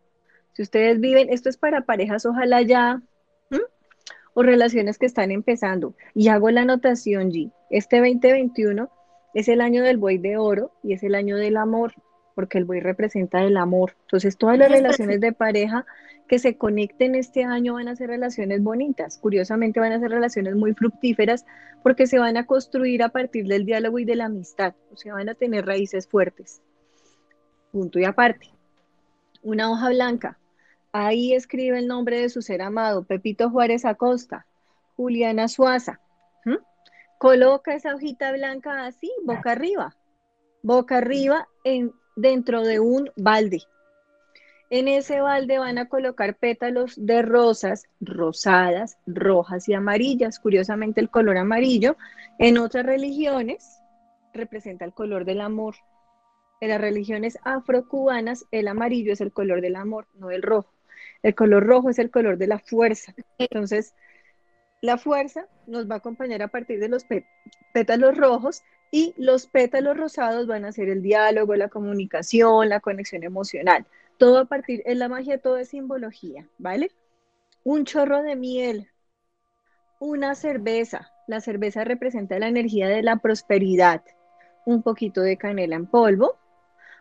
[0.53, 3.01] Si ustedes viven, esto es para parejas, ojalá ya,
[4.39, 5.95] o relaciones que están empezando.
[6.13, 7.51] Y hago la anotación G.
[7.71, 8.88] Este 2021
[9.34, 11.95] es el año del buey de oro y es el año del amor,
[12.36, 13.95] porque el buey representa el amor.
[14.01, 15.88] Entonces, todas las relaciones de pareja
[16.28, 19.17] que se conecten este año van a ser relaciones bonitas.
[19.17, 21.45] Curiosamente van a ser relaciones muy fructíferas
[21.84, 25.13] porque se van a construir a partir del diálogo y de la amistad, o sea,
[25.13, 26.61] van a tener raíces fuertes.
[27.71, 28.49] Punto y aparte.
[29.41, 30.37] Una hoja blanca.
[30.91, 34.45] Ahí escribe el nombre de su ser amado, Pepito Juárez Acosta,
[34.95, 36.01] Juliana Suaza.
[37.20, 39.95] Coloca esa hojita blanca así, boca arriba,
[40.62, 43.63] boca arriba en, dentro de un balde
[44.70, 50.39] en ese balde van a colocar pétalos de rosas rosadas, rojas y amarillas.
[50.39, 51.96] Curiosamente el color amarillo
[52.38, 53.82] en otras religiones
[54.34, 55.76] representa el color del amor.
[56.60, 60.74] En las religiones afrocubanas el amarillo es el color del amor, no el rojo.
[61.24, 63.14] El color rojo es el color de la fuerza.
[63.38, 63.94] Entonces,
[64.82, 67.06] la fuerza nos va a acompañar a partir de los
[67.74, 73.24] pétalos rojos y los pétalos rosados van a ser el diálogo, la comunicación, la conexión
[73.24, 73.86] emocional.
[74.18, 76.92] Todo a partir, en la magia todo es simbología, ¿vale?
[77.64, 78.89] Un chorro de miel,
[80.00, 84.04] una cerveza, la cerveza representa la energía de la prosperidad,
[84.66, 86.38] un poquito de canela en polvo,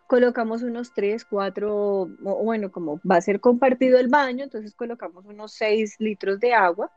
[0.06, 5.52] colocamos unos 3, 4, bueno, como va a ser compartido el baño, entonces colocamos unos
[5.52, 6.92] 6 litros de agua,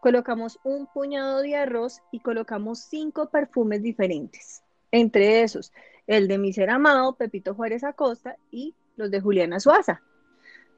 [0.00, 4.62] colocamos un puñado de arroz y colocamos 5 perfumes diferentes.
[4.92, 5.72] Entre esos,
[6.06, 10.02] el de mi ser amado, Pepito Juárez Acosta, y los de Juliana Suaza.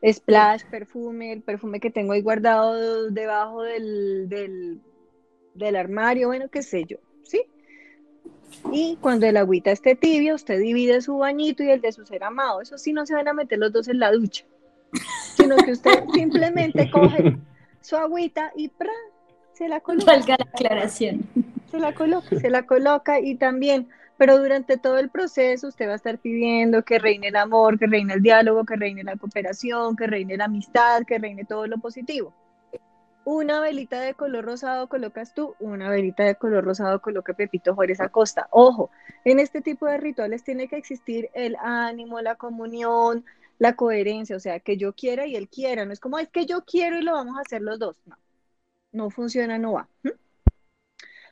[0.05, 6.85] Splash, perfume, el perfume que tengo ahí guardado debajo del, del, armario, bueno, qué sé
[6.85, 7.43] yo, ¿sí?
[8.71, 12.25] Y cuando el agüita esté tibia, usted divide su bañito y el de su ser
[12.25, 12.61] amado.
[12.61, 14.45] Eso sí, no se van a meter los dos en la ducha,
[15.35, 17.37] sino que usted simplemente coge
[17.81, 18.93] su agüita y ¡pra!
[19.57, 20.13] se la coloca.
[20.13, 21.27] Valga la aclaración.
[21.71, 25.93] Se la coloca, se la coloca y también, pero durante todo el proceso usted va
[25.93, 29.97] a estar pidiendo que reine el amor, que reine el diálogo, que reine la cooperación,
[29.97, 32.33] que reine la amistad, que reine todo lo positivo.
[33.25, 38.01] Una velita de color rosado colocas tú, una velita de color rosado coloca Pepito Juárez
[38.01, 38.47] Acosta.
[38.53, 38.91] Ojo,
[39.25, 43.25] en este tipo de rituales tiene que existir el ánimo, la comunión,
[43.59, 45.85] la coherencia, o sea, que yo quiera y él quiera.
[45.85, 47.97] No es como es que yo quiero y lo vamos a hacer los dos.
[48.07, 48.17] No,
[48.93, 49.89] no funciona, no va.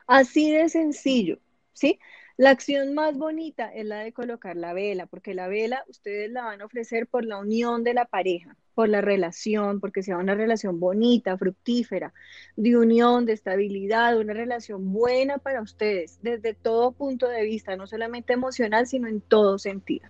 [0.08, 1.38] Así de sencillo,
[1.72, 2.00] ¿sí?
[2.36, 6.42] La acción más bonita es la de colocar la vela, porque la vela ustedes la
[6.42, 10.34] van a ofrecer por la unión de la pareja, por la relación, porque sea una
[10.34, 12.12] relación bonita, fructífera,
[12.56, 17.86] de unión, de estabilidad, una relación buena para ustedes, desde todo punto de vista, no
[17.86, 20.08] solamente emocional, sino en todo sentido.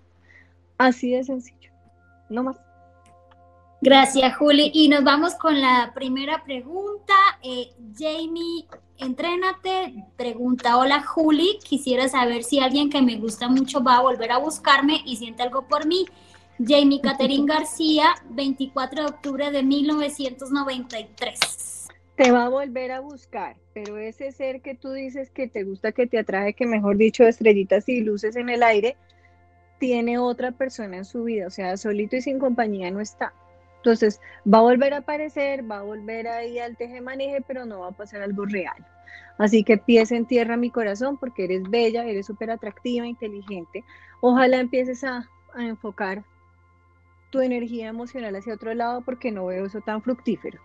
[0.78, 1.72] Así de sencillo,
[2.30, 2.63] no más.
[3.84, 4.70] Gracias, Juli.
[4.72, 7.12] Y nos vamos con la primera pregunta.
[7.42, 8.64] Eh, Jamie
[8.96, 14.32] Entrénate pregunta, hola Juli, quisiera saber si alguien que me gusta mucho va a volver
[14.32, 16.06] a buscarme y siente algo por mí.
[16.64, 21.88] Jamie Catherine García, 24 de octubre de 1993.
[22.16, 25.92] Te va a volver a buscar, pero ese ser que tú dices que te gusta,
[25.92, 28.96] que te atrae, que mejor dicho, estrellitas y luces en el aire,
[29.78, 33.34] tiene otra persona en su vida, o sea, solito y sin compañía no está.
[33.84, 34.18] Entonces,
[34.50, 37.92] va a volver a aparecer, va a volver ahí al teje-maneje, pero no va a
[37.92, 38.74] pasar algo real.
[39.36, 43.84] Así que pies en tierra mi corazón, porque eres bella, eres súper atractiva, inteligente.
[44.22, 46.24] Ojalá empieces a, enfocar
[47.30, 50.60] tu energía emocional hacia otro lado, porque no veo eso tan fructífero.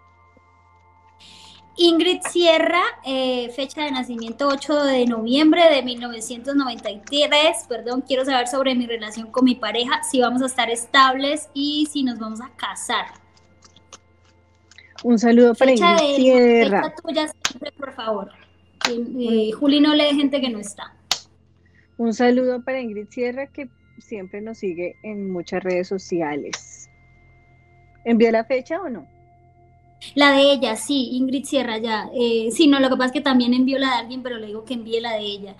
[1.77, 7.65] Ingrid Sierra, eh, fecha de nacimiento 8 de noviembre de 1993.
[7.69, 11.87] Perdón, quiero saber sobre mi relación con mi pareja, si vamos a estar estables y
[11.91, 13.05] si nos vamos a casar.
[15.03, 16.83] Un saludo para Ingrid Sierra.
[16.83, 18.31] Fecha tuya siempre, por favor.
[18.89, 20.93] Eh, Juli no lee gente que no está.
[21.97, 23.69] Un saludo para Ingrid Sierra que
[23.99, 26.89] siempre nos sigue en muchas redes sociales.
[28.05, 29.07] ¿Envió la fecha o no?
[30.15, 32.09] La de ella, sí, Ingrid Sierra ya.
[32.13, 34.47] Eh, sí, no, lo que pasa es que también envió la de alguien, pero le
[34.47, 35.55] digo que envíe la de ella.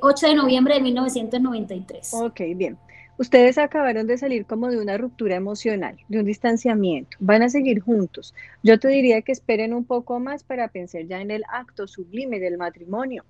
[0.00, 2.14] 8 eh, de noviembre de 1993.
[2.14, 2.78] Ok, bien.
[3.18, 7.16] Ustedes acabaron de salir como de una ruptura emocional, de un distanciamiento.
[7.18, 8.34] Van a seguir juntos.
[8.62, 12.40] Yo te diría que esperen un poco más para pensar ya en el acto sublime
[12.40, 13.24] del matrimonio,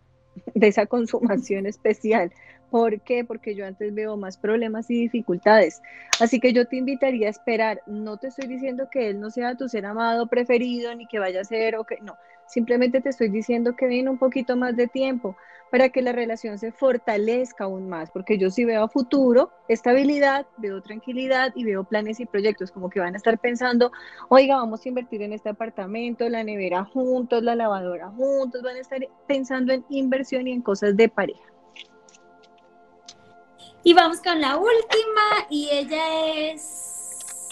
[0.54, 2.32] de esa consumación especial.
[2.70, 3.24] ¿Por qué?
[3.24, 5.82] Porque yo antes veo más problemas y dificultades.
[6.20, 7.80] Así que yo te invitaría a esperar.
[7.86, 11.40] No te estoy diciendo que él no sea tu ser amado preferido, ni que vaya
[11.40, 12.16] a ser o que no.
[12.46, 15.36] Simplemente te estoy diciendo que den un poquito más de tiempo
[15.70, 20.80] para que la relación se fortalezca aún más, porque yo sí veo futuro, estabilidad, veo
[20.80, 23.90] tranquilidad y veo planes y proyectos, como que van a estar pensando,
[24.28, 28.80] oiga, vamos a invertir en este apartamento, la nevera juntos, la lavadora juntos, van a
[28.80, 31.55] estar pensando en inversión y en cosas de pareja.
[33.86, 37.50] Y vamos con la última y ella es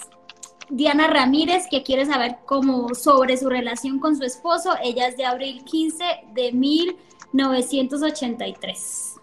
[0.68, 4.74] Diana Ramírez, que quiere saber cómo sobre su relación con su esposo.
[4.82, 6.04] Ella es de abril 15
[6.34, 9.14] de 1983.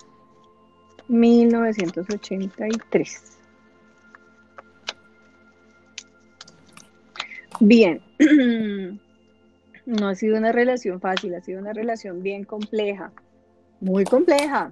[1.09, 3.23] 1983.
[7.59, 8.01] Bien,
[9.85, 13.11] no ha sido una relación fácil, ha sido una relación bien compleja,
[13.81, 14.71] muy compleja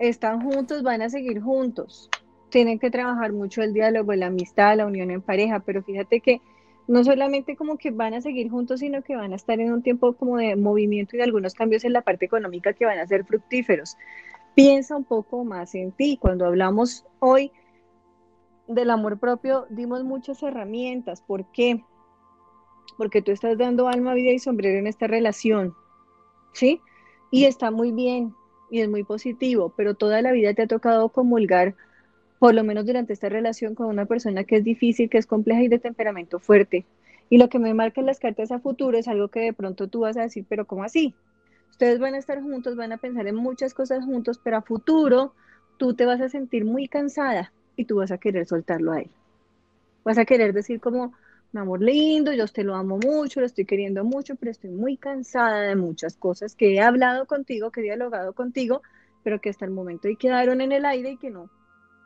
[0.00, 2.08] están juntos, van a seguir juntos.
[2.48, 6.40] Tienen que trabajar mucho el diálogo, la amistad, la unión en pareja, pero fíjate que
[6.88, 9.82] no solamente como que van a seguir juntos, sino que van a estar en un
[9.82, 13.06] tiempo como de movimiento y de algunos cambios en la parte económica que van a
[13.06, 13.96] ser fructíferos.
[14.56, 16.18] Piensa un poco más en ti.
[16.20, 17.52] Cuando hablamos hoy
[18.66, 21.20] del amor propio, dimos muchas herramientas.
[21.20, 21.84] ¿Por qué?
[22.96, 25.74] Porque tú estás dando alma, vida y sombrero en esta relación.
[26.54, 26.80] ¿Sí?
[27.30, 28.34] Y está muy bien,
[28.70, 31.74] y es muy positivo, pero toda la vida te ha tocado comulgar,
[32.38, 35.62] por lo menos durante esta relación, con una persona que es difícil, que es compleja
[35.62, 36.86] y de temperamento fuerte.
[37.28, 40.00] Y lo que me marcan las cartas a futuro es algo que de pronto tú
[40.00, 41.14] vas a decir, pero ¿cómo así?
[41.70, 45.34] Ustedes van a estar juntos, van a pensar en muchas cosas juntos, pero a futuro
[45.76, 49.10] tú te vas a sentir muy cansada y tú vas a querer soltarlo a él.
[50.04, 51.12] Vas a querer decir como,
[51.52, 54.96] mi amor lindo, yo te lo amo mucho, lo estoy queriendo mucho, pero estoy muy
[54.96, 58.82] cansada de muchas cosas que he hablado contigo, que he dialogado contigo,
[59.24, 61.50] pero que hasta el momento y quedaron en el aire y que no,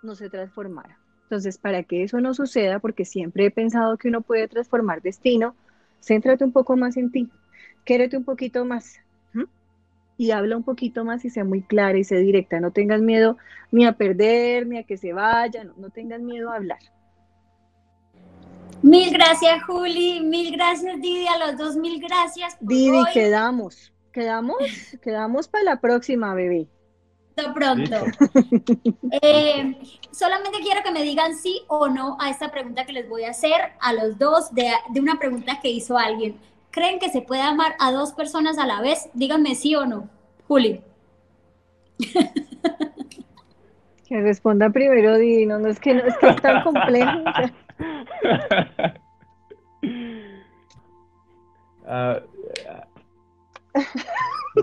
[0.03, 0.99] no se transformara.
[1.25, 5.55] Entonces, para que eso no suceda, porque siempre he pensado que uno puede transformar destino,
[6.01, 7.29] céntrate un poco más en ti,
[7.85, 9.01] quédate un poquito más
[10.17, 12.61] y habla un poquito más y sea muy clara y sea directa.
[12.61, 13.37] No tengas miedo
[13.71, 16.79] ni a perder, ni a que se vaya, no, no tengas miedo a hablar.
[18.85, 20.21] Mil gracias, Juli.
[20.21, 21.27] Mil gracias, Didi.
[21.27, 22.55] A los dos, mil gracias.
[22.61, 23.91] Didi, quedamos.
[24.13, 24.59] quedamos,
[25.03, 26.69] quedamos para la próxima, bebé.
[27.55, 27.97] Pronto.
[29.23, 29.79] Eh,
[30.11, 33.31] solamente quiero que me digan sí o no a esta pregunta que les voy a
[33.31, 36.37] hacer a los dos de, de una pregunta que hizo alguien.
[36.71, 39.09] ¿Creen que se puede amar a dos personas a la vez?
[39.15, 40.11] Díganme sí o no.
[40.47, 40.83] Juli.
[44.15, 47.19] Que responda primero Dino, no es que no es que es tan complejo.
[51.87, 52.19] Ah,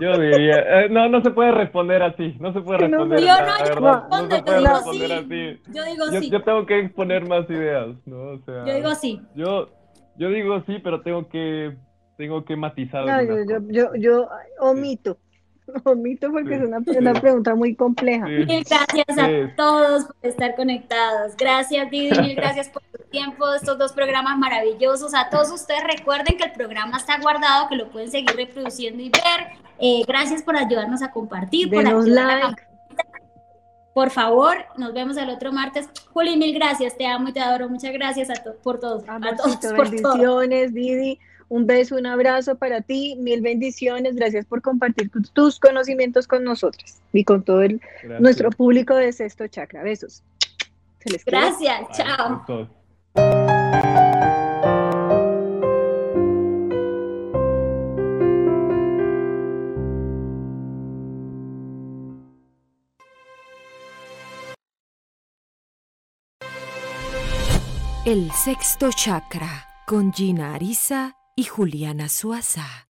[0.00, 3.20] yo diría, eh, no, no se puede responder así, no se puede No, responder.
[3.20, 5.14] yo no, yo verdad, respondo, se yo puede digo responder sí.
[5.14, 5.60] así.
[5.72, 6.30] Yo digo Yo, sí.
[6.30, 8.16] yo tengo que exponer más ideas, ¿no?
[8.30, 9.22] O sea, Yo digo sí.
[9.36, 9.68] yo,
[10.16, 11.76] yo digo sí, pero tengo que,
[12.16, 13.06] tengo que matizar.
[13.06, 15.16] No, yo, yo, yo, yo omito,
[15.84, 16.90] omito porque Sí, es una, sí.
[16.98, 18.26] una pregunta muy compleja.
[18.26, 18.32] Sí.
[18.46, 19.32] Mil gracias a Sí.
[19.56, 21.36] todos por estar conectados.
[21.36, 22.18] Gracias, Didi.
[22.20, 25.14] Mil gracias por tu tiempo, estos dos programas maravillosos.
[25.14, 29.08] A todos ustedes recuerden que el programa está guardado, que lo pueden seguir reproduciendo y
[29.10, 29.48] ver.
[29.78, 32.62] Eh, gracias por ayudarnos a compartir, por Denos like.
[33.94, 35.86] Por favor, nos vemos el otro martes.
[36.14, 36.96] Juli, mil gracias.
[36.96, 37.68] Te amo y te adoro.
[37.68, 39.02] Muchas gracias a to- por todos.
[39.06, 40.40] A todos Amorcito, por todo.
[40.40, 41.18] Didi.
[41.52, 44.16] Un beso, un abrazo para ti, mil bendiciones.
[44.16, 47.78] Gracias por compartir tu- tus conocimientos con nosotros y con todo el,
[48.20, 49.82] nuestro público de Sexto Chakra.
[49.82, 50.22] Besos.
[51.00, 51.22] Se les.
[51.26, 51.80] Gracias.
[51.94, 52.70] Chao.
[68.04, 72.91] El sexto chakra con Gina Arisa y Juliana Suaza.